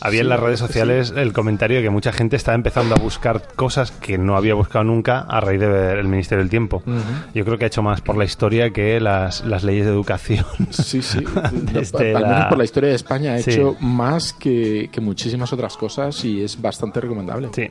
[0.00, 2.94] Había Sí, en las la redes sociales el comentario de que mucha gente está empezando
[2.94, 6.50] a buscar cosas que no había buscado nunca a raíz de ver el Ministerio del
[6.50, 6.78] Tiempo.
[6.86, 6.94] Ujú.
[7.34, 10.44] Yo creo que ha hecho más por la historia que las, las leyes de educación.
[10.70, 11.18] Sí, sí.
[11.52, 13.50] Desde menos la- por la historia historia de España ha Sí.
[13.50, 17.48] hecho más que, que muchísimas otras cosas y es bastante recomendable.
[17.52, 17.68] Sí.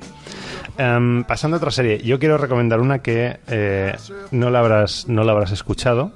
[0.77, 3.95] Em, pasando a otra serie, yo quiero recomendar una que eh,
[4.31, 6.11] no, la habrás, no la habrás escuchado.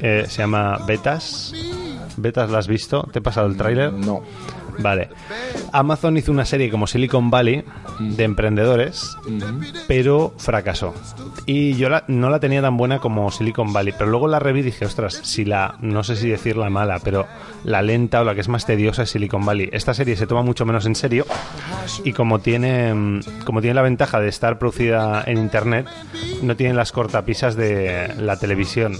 [0.00, 1.52] Eh, se llama Betas.
[2.16, 3.08] ¿Betas la has visto?
[3.12, 3.92] ¿Te he pasado el tráiler?
[3.92, 4.22] No.
[4.78, 5.08] Vale.
[5.72, 7.64] Amazon hizo una serie como Silicon Valley
[7.98, 9.16] de emprendedores,
[9.88, 10.94] pero fracasó.
[11.46, 14.60] Y yo la- no la tenía tan buena como Silicon Valley, pero luego la reví
[14.60, 17.26] y dije, ostras, si la, no sé si decirla mala, pero
[17.64, 19.68] la lenta o la que es más tediosa es Silicon Valley.
[19.72, 21.26] Esta serie se toma mucho menos en serio
[22.04, 25.86] y como tiene, mm, como tiene la ventaja de estar producida en Internet,
[26.42, 28.98] no tiene las cortapisas de la televisión.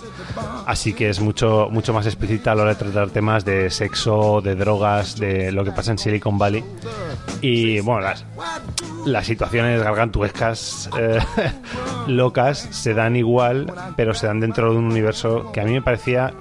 [0.67, 4.41] Así que es mucho, mucho más explícita a la hora de tratar temas de sexo,
[4.43, 6.65] de drogas, de lo que pasa en Silicon Valley.
[7.41, 8.25] Y bueno, las,
[9.05, 11.19] las situaciones gargantuescas, eh,
[12.07, 15.83] locas, se dan igual, pero se dan dentro de un universo que a mí me
[15.83, 16.33] parecía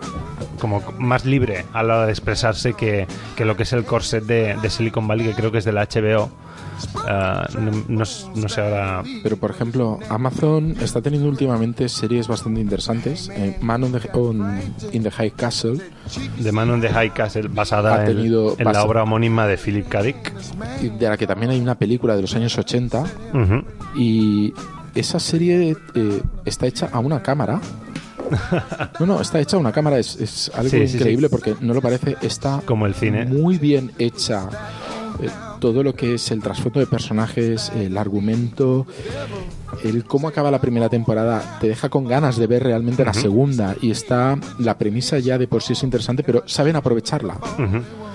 [0.60, 4.24] como más libre a la hora de expresarse que, que lo que es el corset
[4.24, 6.30] de, de Silicon Valley, que creo que es de la HBO.
[7.08, 8.06] Ah, no, no
[8.50, 9.04] sé ahora.
[9.24, 13.30] Pero, por ejemplo, Amazon está teniendo últimamente series bastante interesantes.
[13.30, 14.60] Eh, Man on the, on-
[14.92, 15.80] in the High Castle
[16.42, 19.88] The Man on the High Castle, basada en, tenido en la obra homónima de Philip
[19.88, 20.02] K.
[20.04, 20.34] Dick.
[21.00, 23.04] de la que también hay una película de los años 80
[23.34, 23.64] Ujú.
[23.96, 24.54] y
[24.96, 27.62] esa serie eh, está hecha a una cámara.
[29.00, 31.74] No, no, está hecha a una cámara, es, es algo Sí, sí, increíble porque no
[31.74, 33.26] lo parece, está Como el cine.
[33.26, 34.48] muy bien hecha.
[35.22, 38.88] Eh, todo lo que es el trasfondo de personajes, el argumento,
[39.84, 43.76] el cómo acaba la primera temporada, te deja con ganas de ver realmente la segunda
[43.82, 47.38] y está la premisa ya de por sí es interesante, pero saben aprovecharla.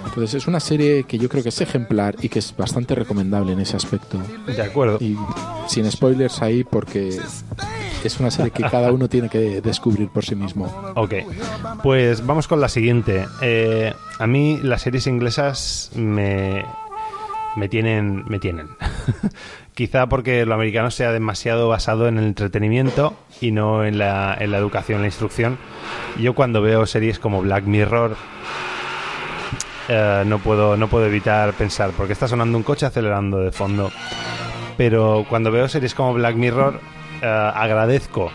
[0.05, 3.53] Entonces es una serie que yo creo que es ejemplar y que es bastante recomendable
[3.53, 4.19] en ese aspecto.
[4.47, 4.99] De acuerdo.
[5.01, 5.17] Y
[5.69, 7.19] sin spoilers ahí porque
[8.05, 10.73] es una serie que cada uno tiene que descubrir por sí mismo.
[10.95, 11.15] Ok,
[11.83, 13.27] pues vamos con la siguiente.
[13.43, 16.65] Eh, a mí las series inglesas me,
[17.57, 18.25] me tienen...
[18.29, 18.69] Me tienen.
[19.75, 24.51] Quizá porque lo americano sea demasiado basado en el entretenimiento y no en la, en
[24.51, 25.59] la educación, la instrucción.
[26.19, 28.17] Yo cuando veo series como Black Mirror
[29.89, 33.91] eh, no, puedo, no puedo evitar pensar, porque está sonando un coche acelerando de fondo.
[34.77, 36.81] Pero cuando veo series como Black Mirror,
[37.23, 38.33] eh, agradezco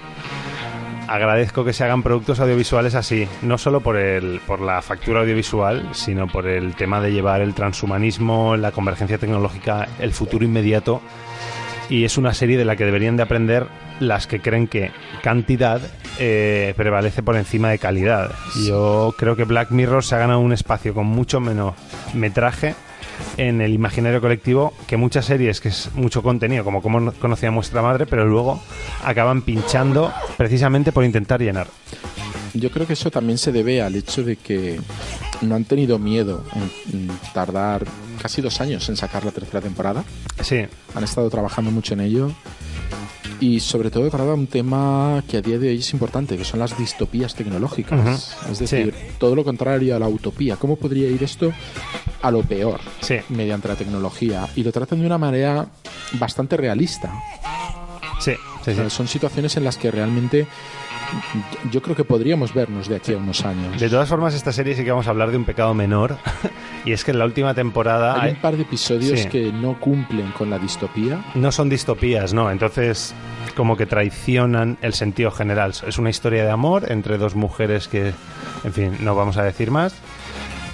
[1.11, 5.89] agradezco que se hagan productos audiovisuales así, no solo por, el, por la factura audiovisual,
[5.91, 11.01] sino por el tema de llevar el transhumanismo, la convergencia tecnológica, el futuro inmediato.
[11.89, 13.67] Y es una serie de la que deberían de aprender
[13.99, 14.91] las que creen que
[15.21, 15.81] cantidad
[16.17, 18.31] eh, prevalece por encima de calidad.
[18.65, 21.73] Yo creo que Black Mirror se ha ganado un espacio con mucho menos
[22.13, 22.73] metraje
[23.37, 27.81] en el imaginario colectivo que muchas series, que es mucho contenido, como como conocía vuestra
[27.81, 28.61] madre, pero luego
[29.03, 31.67] acaban pinchando precisamente por intentar llenar.
[32.53, 34.79] Yo creo que eso también se debe al hecho de que
[35.41, 36.43] no han tenido miedo
[36.91, 37.85] en, tardar
[38.21, 40.03] casi dos años en sacar la tercera temporada.
[40.41, 42.31] Sí, Han estado trabajando mucho en ello.
[43.39, 46.59] Y sobre todo trata un tema que a día de hoy es importante, que son
[46.59, 48.37] las distopías tecnológicas.
[48.51, 50.57] Es decir, todo lo contrario a la utopía.
[50.57, 51.51] ¿Cómo podría ir esto
[52.21, 54.47] a lo peor sí, mediante la tecnología?
[54.55, 55.65] Y lo tratan de una manera
[56.13, 57.11] bastante realista.
[58.19, 58.33] sí,
[58.65, 60.47] sí, son situaciones en las que realmente
[61.71, 63.79] yo creo que podríamos vernos de aquí a unos años.
[63.81, 66.17] De todas formas, esta serie sí que vamos a hablar de un pecado menor.
[66.85, 69.27] y es que en la última temporada Hay hay- un par de episodios Sí.
[69.27, 71.21] que no cumplen con la distopía.
[71.35, 72.49] no son distopías, ¿no?
[72.49, 73.13] Entonces,
[73.57, 75.73] como que traicionan el sentido general.
[75.85, 78.13] Es una historia de amor entre dos mujeres que,
[78.63, 79.93] en fin, no vamos a decir más.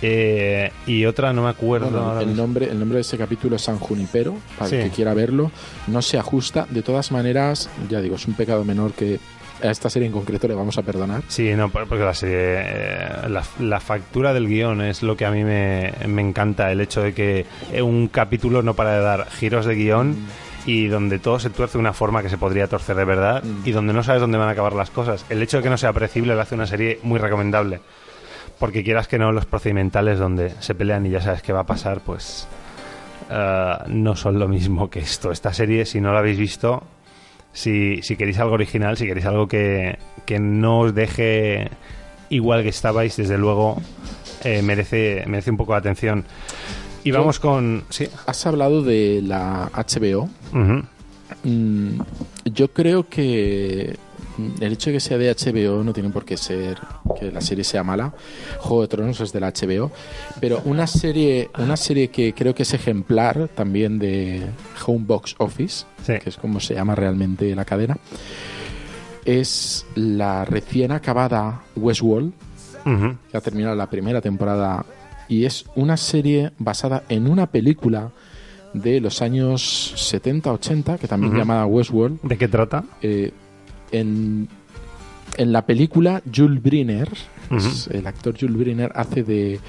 [0.02, 2.20] Eh, y otra, no me acuerdo.
[2.22, 4.76] El nombre, el nombre de ese capítulo es San Junipero, para Sí.
[4.76, 5.52] el que quiera verlo.
[5.88, 6.68] No se ajusta.
[6.70, 9.20] De todas maneras, ya digo, es un pecado menor que
[9.64, 11.24] a esta serie en concreto le vamos a perdonar.
[11.30, 15.26] Sí, no, por- porque la serie, eh, la, la factura del guion es lo que
[15.26, 17.46] a mí me, me encanta, el hecho de que
[17.82, 20.16] un capítulo no para de dar giros de guion
[20.68, 23.62] y donde todo se tuerce de una forma que se podría torcer de verdad Mm.
[23.68, 25.26] y donde no sabes dónde van a acabar las cosas.
[25.30, 27.80] El hecho de que no sea predecible le hace una serie muy recomendable.
[28.60, 31.66] Porque quieras que no, los procedimentales donde se pelean y ya sabes qué va a
[31.66, 32.48] pasar, pues
[33.30, 35.32] eh, no son lo mismo que esto.
[35.32, 36.84] Esta serie, si no la habéis visto,
[37.54, 41.70] si, si queréis algo original, si queréis algo que, que no os deje
[42.30, 43.82] igual que estabais, desde luego
[44.44, 46.26] eh, merece, merece un poco de atención.
[47.04, 47.84] Y vamos con...
[47.90, 48.08] Sí.
[48.26, 50.30] Has hablado de la HBO.
[51.44, 52.00] Mm,
[52.46, 53.98] yo creo que
[54.60, 56.80] el hecho de que sea de HBO no tiene por qué ser
[57.20, 58.14] que la serie sea mala.
[58.60, 59.92] Juego de Tronos es de la HBO,
[60.40, 64.44] pero una serie, una serie que creo que es ejemplar también de
[64.86, 66.14] Home Box Office, Sí.
[66.24, 67.98] que es como se llama realmente la cadena,
[69.26, 72.32] es la recién acabada Westworld,
[72.86, 73.18] Ujú.
[73.30, 74.86] que ha terminado la primera temporada
[75.28, 78.12] y es una serie basada en una película
[78.74, 82.22] de los años 70-80, que también llamada Westworld.
[82.22, 82.84] ¿De qué trata?
[83.02, 83.32] Eh,
[83.92, 84.48] en,
[85.38, 87.10] en la película, Jules Briner,
[87.92, 89.60] el actor Jules Briner, hace de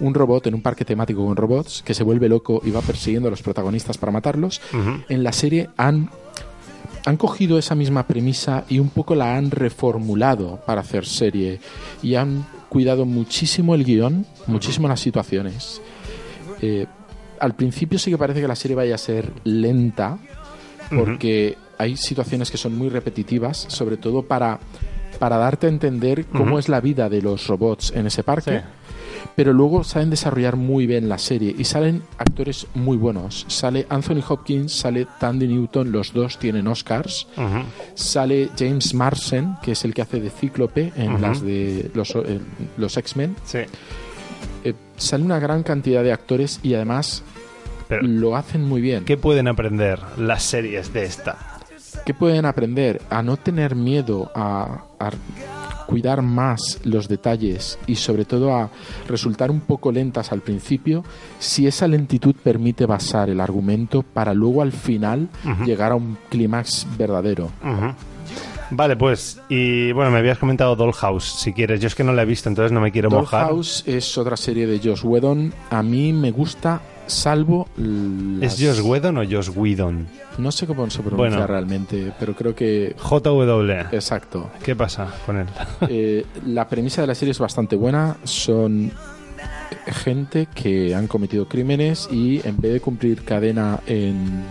[0.00, 3.28] un robot en un parque temático con robots que se vuelve loco y va persiguiendo
[3.28, 4.60] a los protagonistas para matarlos.
[5.08, 6.10] En la serie han,
[7.06, 11.60] han cogido esa misma premisa y un poco la han reformulado para hacer serie
[12.02, 15.80] y han cuidado muchísimo el guion, muchísimo las situaciones.
[16.60, 16.86] Eh,
[17.38, 20.18] al principio sí que parece que la serie vaya a ser lenta
[20.90, 24.60] porque hay situaciones que son muy repetitivas, sobre todo para,
[25.18, 28.58] para darte a entender cómo es la vida de los robots en ese parque.
[28.58, 28.64] Sí.
[29.36, 33.44] Pero luego saben desarrollar muy bien la serie y salen actores muy buenos.
[33.48, 37.28] Sale Anthony Hopkins, sale Tandy Newton, los dos tienen Oscars.
[37.94, 42.40] Sale James Marsden, que es el que hace de Cíclope en las de los, eh,
[42.76, 43.36] los X-Men.
[43.44, 43.60] Sí.
[44.64, 47.22] Eh, sale una gran cantidad de actores y además
[47.88, 49.04] Pero, lo hacen muy bien.
[49.04, 51.51] ¿qué pueden aprender las series de esta?
[52.04, 53.00] ¿Qué pueden aprender?
[53.10, 55.10] A no tener miedo, a, a
[55.86, 58.70] cuidar más los detalles y sobre todo a
[59.08, 61.04] resultar un poco lentas al principio
[61.38, 65.28] si esa lentitud permite basar el argumento para luego al final
[65.66, 67.50] llegar a un clímax verdadero.
[68.70, 71.78] Vale, pues, y bueno, me habías comentado Dollhouse, si quieres.
[71.78, 73.48] Yo es que no la he visto, entonces no me quiero mojar.
[73.48, 75.52] Dollhouse es otra serie de Josh Whedon.
[75.68, 76.80] A mí me gusta,
[77.12, 77.68] salvo...
[78.40, 80.06] ¿Es Josh Whedon o Josh Whedon?
[80.38, 81.46] No sé cómo se pronuncia Bueno.
[81.46, 82.96] realmente, pero creo que...
[82.98, 83.94] JW.
[83.94, 84.50] Exacto.
[84.62, 85.46] ¿Qué pasa con él?
[85.88, 88.16] Eh, la premisa de la serie es bastante buena.
[88.24, 88.90] Son
[89.86, 94.44] gente que han cometido crímenes y en vez de cumplir cadena en.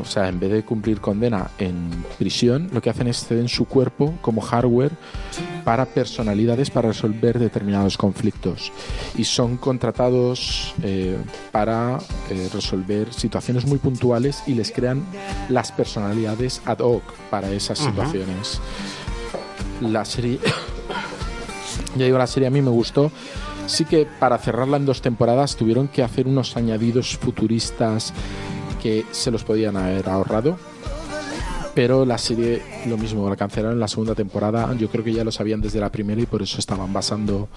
[0.00, 3.66] O sea, en vez de cumplir condena en prisión, lo que hacen es ceden su
[3.66, 4.90] cuerpo como hardware
[5.66, 8.70] para personalidades para resolver determinados conflictos.
[9.16, 11.18] Y son contratados eh,
[11.50, 11.98] para
[12.30, 15.04] eh, resolver situaciones muy puntuales y les crean
[15.48, 18.60] las personalidades ad hoc para esas situaciones.
[19.80, 20.38] La serie.
[21.96, 23.10] ya digo, la serie a mí me gustó.
[23.66, 28.12] Sí que para cerrarla en dos temporadas tuvieron que hacer unos añadidos futuristas
[28.80, 30.58] que se los podían haber ahorrado.
[31.76, 34.74] Pero la serie, lo mismo, la cancelaron en la segunda temporada.
[34.78, 37.48] Yo creo que ya lo sabían desde la primera y por eso estaban basando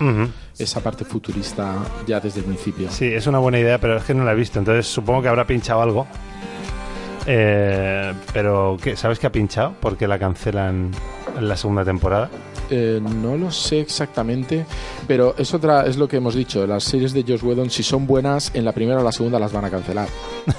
[0.58, 2.92] esa parte futurista ya desde el principio.
[2.92, 5.30] Sí, es una buena idea, pero es que no la he visto, entonces supongo que
[5.30, 6.06] habrá pinchado algo.
[7.26, 8.96] Eh, pero, ¿qué?
[8.96, 9.74] ¿sabes que ha pinchado?
[9.80, 10.92] Porque la cancelan
[11.38, 12.30] en la segunda temporada.
[12.70, 14.66] Eh, no lo sé exactamente,
[15.08, 16.66] pero es otra, es lo que hemos dicho.
[16.68, 19.52] Las series de Josh Whedon, si son buenas, en la primera o la segunda las
[19.54, 20.08] van a cancelar.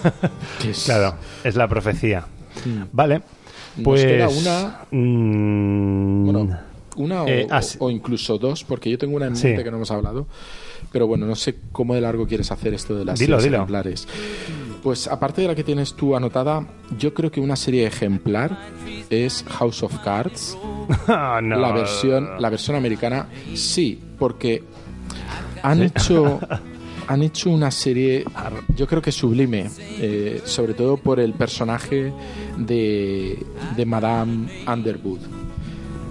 [0.69, 2.25] Es- Claro, es la profecía.
[2.65, 2.83] Mm.
[2.93, 3.23] Vale,
[3.77, 4.05] Nos pues...
[4.05, 6.59] queda una, mm, bueno,
[6.97, 7.47] una o, Eh,
[7.79, 9.47] o- incluso dos, porque yo tengo una en Sí.
[9.49, 10.27] mente que no hemos hablado.
[10.93, 13.57] Pero bueno, no sé cómo de largo quieres hacer esto de las Dilo, series dilo.
[13.59, 14.09] ejemplares.
[14.83, 16.67] Pues aparte de la que tienes tú anotada,
[16.99, 18.59] yo creo que una serie ejemplar
[19.11, 20.57] es House of Cards.
[21.07, 21.57] Ah, no.
[21.61, 24.65] La versión, la versión americana, sí, porque
[25.63, 26.41] han hecho
[27.13, 28.25] han hecho una serie,
[28.77, 32.13] yo creo que sublime, eh, sobre todo por el personaje
[32.57, 33.37] de,
[33.77, 35.19] de Madame Underwood.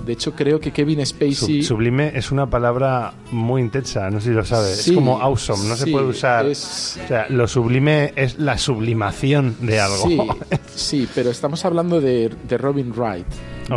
[0.05, 4.33] De hecho, creo que Kevin Spacey sublime es una palabra muy intensa, no sé si
[4.35, 4.77] lo sabes.
[4.81, 6.47] Sí, es como awesome, no se sí, puede usar.
[6.47, 9.97] es- O sea, lo sublime es la sublimación de algo.
[10.07, 10.17] Sí,
[10.75, 13.27] sí, pero estamos hablando de, de Robin Wright,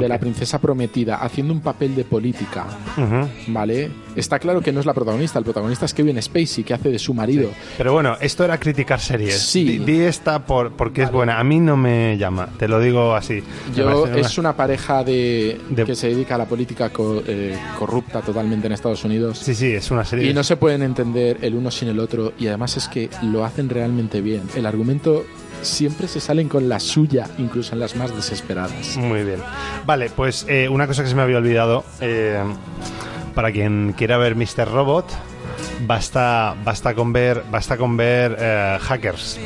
[0.01, 2.67] de la princesa prometida, haciendo un papel de política.
[3.49, 3.91] ¿Vale?
[4.17, 6.99] Está claro que no es la protagonista, el protagonista es Kevin Spacey, que hace de
[6.99, 7.51] su marido.
[7.79, 9.39] Pero bueno, esto era criticar series.
[9.39, 9.65] Sí.
[9.65, 11.39] Di, di esta por, porque es buena.
[11.39, 13.43] A mí no me llama, te lo digo así.
[13.75, 18.21] Yo es una pareja de, De- que se dedica a la política co- eh, corrupta
[18.21, 19.39] totalmente en Estados Unidos.
[19.39, 20.29] Sí, sí, es una serie.
[20.31, 22.33] Y no se pueden entender el uno sin el otro.
[22.39, 24.43] Y además es que lo hacen realmente bien.
[24.55, 25.25] El argumento
[25.63, 28.97] siempre se salen con la suya, incluso en las más desesperadas.
[28.97, 29.39] Muy bien.
[29.87, 31.85] Vale, pues eh, una cosa que se me había olvidado.
[32.01, 32.43] eh,
[33.35, 34.69] para quien quiera ver Mr.
[34.71, 35.07] Robot,
[35.87, 39.39] basta, basta con ver, basta con ver eh, Hackers.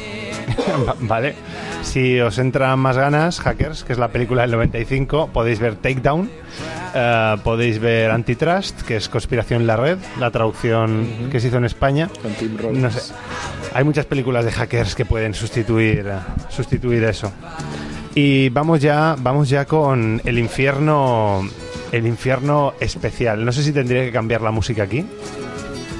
[0.88, 1.34] Va- vale.
[1.82, 6.28] Si os entran más ganas, Hackers, que es la película del 95, podéis ver Takedown.
[6.94, 11.30] eh, podéis ver Antitrust, que es Conspiración en la Red, la traducción Ujú.
[11.30, 12.08] que se hizo en España.
[12.22, 12.82] Con Tim Robbins.
[12.82, 13.12] No sé.
[13.76, 16.18] Hay muchas películas de hackers que pueden sustituir, eh,
[16.48, 17.30] sustituir eso.
[18.14, 21.46] Y vamos ya, vamos ya con el infierno,
[21.92, 23.44] el infierno especial.
[23.44, 25.04] No sé si tendría que cambiar la música aquí.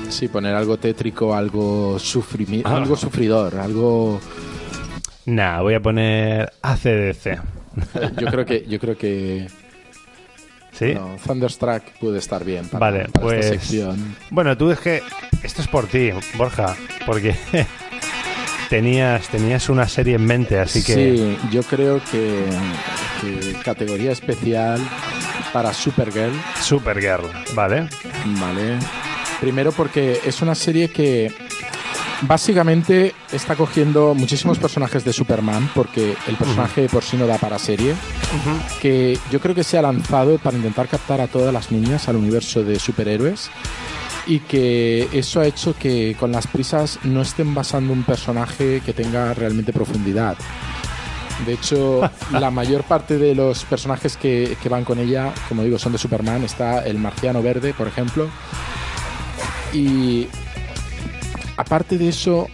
[0.09, 2.77] Sí, poner algo tétrico, algo, sufrimi- Ah.
[2.77, 4.21] algo sufridor, algo...
[5.27, 7.39] Nah, voy a poner ACDC.
[8.19, 8.65] Yo creo que...
[8.67, 9.49] Yo creo que
[10.79, 10.95] ¿Sí?
[11.27, 14.17] Thunderstruck puede estar bien para, Vale, para pues- esta sección.
[14.31, 15.03] Bueno, tú es que
[15.43, 17.35] esto es por ti, Borja, porque
[18.69, 22.45] tenías, tenías una serie en mente, así que Sí, yo creo que,
[23.21, 24.81] que categoría especial
[25.53, 27.25] para Supergirl, Supergirl,
[27.55, 27.89] ¿vale?
[28.39, 28.79] ¿vale?
[29.41, 31.33] Primero porque es una serie que
[32.23, 37.59] básicamente está cogiendo muchísimos personajes de Superman, porque el personaje por sí no da para
[37.59, 37.95] serie,
[38.81, 42.17] que yo creo que se ha lanzado para intentar captar a todas las niñas al
[42.17, 43.51] universo de superhéroes
[44.27, 48.93] y que eso ha hecho que con las prisas no estén basando un personaje que
[48.93, 50.37] tenga realmente profundidad.
[51.45, 52.01] De hecho,
[52.33, 55.99] la mayor parte de los personajes que, que van con ella, como digo, son de
[55.99, 56.43] Superman.
[56.43, 58.29] Está el marciano verde, por ejemplo.
[59.73, 60.27] Y
[61.57, 62.49] aparte de eso,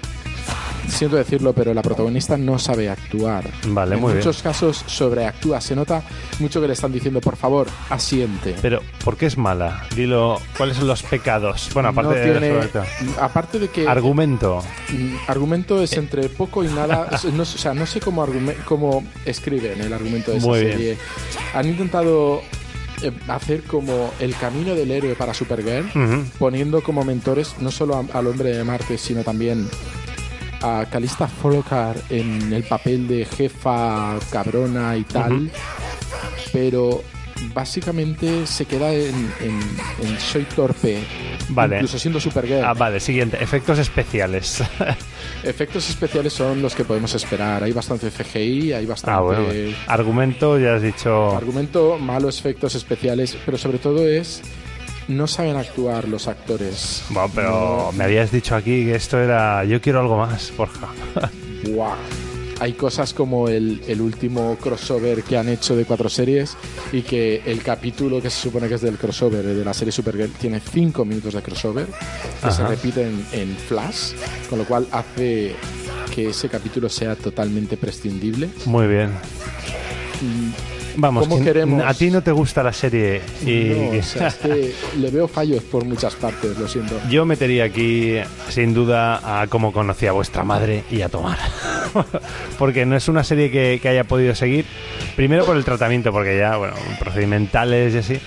[0.89, 3.45] siento decirlo, pero la protagonista no sabe actuar.
[3.69, 4.19] Vale, en muy bien.
[4.19, 5.61] muchos casos sobreactúa.
[5.61, 6.03] Se nota
[6.39, 8.55] mucho que le están diciendo, por favor, asiente.
[8.61, 9.85] Pero, ¿por qué es mala?
[9.95, 11.71] Dilo, ¿cuáles son los pecados?
[11.73, 12.85] Bueno, aparte No de tiene-
[13.21, 14.63] aparte de que Argumento.
[14.91, 17.09] Mm, argumento es entre poco y nada.
[17.33, 18.27] no, o sea, no sé cómo,
[18.65, 20.73] cómo escriben el argumento de esa Muy bien.
[20.73, 20.99] serie.
[21.55, 22.43] Han intentado
[23.29, 25.89] hacer como el camino del héroe para Supergirl,
[26.39, 29.69] poniendo como mentores no solo a- al hombre de Marte, sino también
[30.63, 35.51] a Calista Flockhart en el papel de jefa cabrona y tal.
[36.53, 37.03] Pero
[37.55, 40.99] básicamente se queda en, en- en soy torpe.
[41.49, 41.77] Vale.
[41.77, 42.65] Incluso siendo Supergirl.
[42.65, 43.37] Ah, vale, siguiente.
[43.43, 44.63] Efectos especiales.
[45.43, 47.63] Efectos especiales son los que podemos esperar.
[47.63, 49.75] Hay bastante CGI, hay bastante ah, bueno.
[49.87, 51.37] Argumento, ya has dicho.
[51.37, 54.43] argumento, malos efectos especiales, pero sobre todo es
[55.09, 57.05] no saben actuar los actores.
[57.11, 59.65] Bueno, pero me habías dicho aquí que esto era.
[59.65, 60.89] Yo quiero algo más, Borja.
[61.69, 61.97] Buah.
[62.63, 66.57] Hay cosas como el, el último crossover que han hecho de cuatro series
[66.93, 70.31] y que el capítulo que se supone que es del crossover de la serie Supergirl
[70.31, 72.69] tiene cinco minutos de crossover que se Ajá.
[72.69, 74.13] repiten en Flash,
[74.49, 75.57] con lo cual hace
[76.15, 78.49] que ese capítulo sea totalmente prescindible.
[78.67, 79.11] Muy bien.
[80.97, 81.83] Vamos, ¿Cómo que queremos?
[81.85, 85.27] a ti no te gusta la serie y No, o sea, es que le veo
[85.27, 87.01] fallos por muchas partes, lo siento.
[87.09, 88.17] yo metería aquí
[88.49, 91.39] sin duda a cómo conocí a vuestra madre y a tomar.
[92.59, 94.65] porque no es una serie que, que haya podido seguir.
[95.17, 98.21] Primero por el tratamiento, porque ya, bueno, procedimentales y así.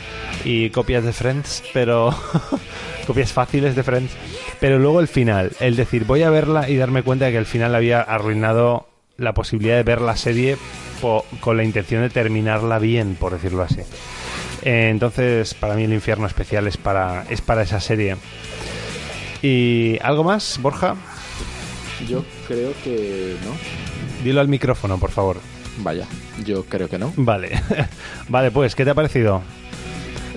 [0.44, 2.14] Y copias de Friends, pero...
[3.08, 4.12] copias fáciles de Friends.
[4.60, 7.46] Pero luego el final, el decir, voy a verla y darme cuenta de que el
[7.46, 8.88] final había arruinado
[9.18, 10.58] la posibilidad de ver la serie
[11.02, 13.82] po- con la intención de terminarla bien, por decirlo así.
[14.64, 18.16] Eh, entonces, para mí el infierno especial es para, es para esa serie.
[19.42, 20.96] ¿Y algo más, Borja?
[22.10, 23.52] Yo creo que no.
[24.24, 25.38] Dilo al micrófono, por favor.
[25.80, 26.06] Vaya,
[26.46, 27.14] yo creo que no.
[27.16, 27.62] Vale.
[28.30, 29.42] vale, pues, ¿qué te ha parecido?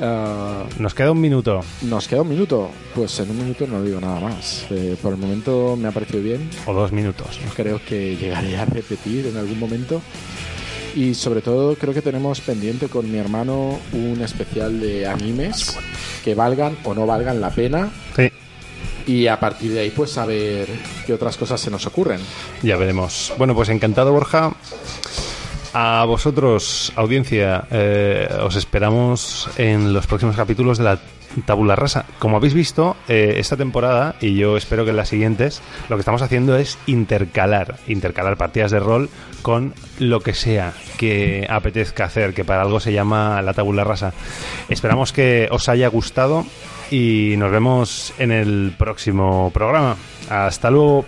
[0.00, 1.60] Ah, Nos queda un minuto.
[1.82, 2.70] Nos queda un minuto.
[2.94, 4.66] Pues en un minuto no digo nada más.
[4.70, 6.48] Eh, por el momento me ha parecido bien.
[6.66, 7.40] O dos minutos.
[7.56, 10.00] Creo que llegaré a repetir en algún momento.
[10.98, 15.78] Y sobre todo creo que tenemos pendiente con mi hermano un especial de animes
[16.24, 17.88] que valgan o no valgan la pena.
[18.16, 18.32] Sí,
[19.06, 20.66] Y a partir de ahí pues saber
[21.06, 22.20] qué otras cosas se nos ocurren.
[22.64, 23.32] ya veremos.
[23.38, 24.52] Bueno, pues encantado, Borja.
[25.72, 30.98] A vosotros, audiencia, eh, os esperamos en los próximos capítulos de la
[31.44, 32.04] Tabula Rasa.
[32.18, 36.00] Como habéis visto, eh, esta temporada, y yo espero que en las siguientes, lo que
[36.00, 39.10] estamos haciendo es intercalar, intercalar partidas de rol
[39.42, 44.12] con lo que sea que apetezca hacer, que para algo se llama la Tabula Rasa.
[44.68, 46.44] Esperamos que os haya gustado
[46.90, 49.96] y nos vemos en el próximo programa.
[50.28, 51.06] Hasta luego.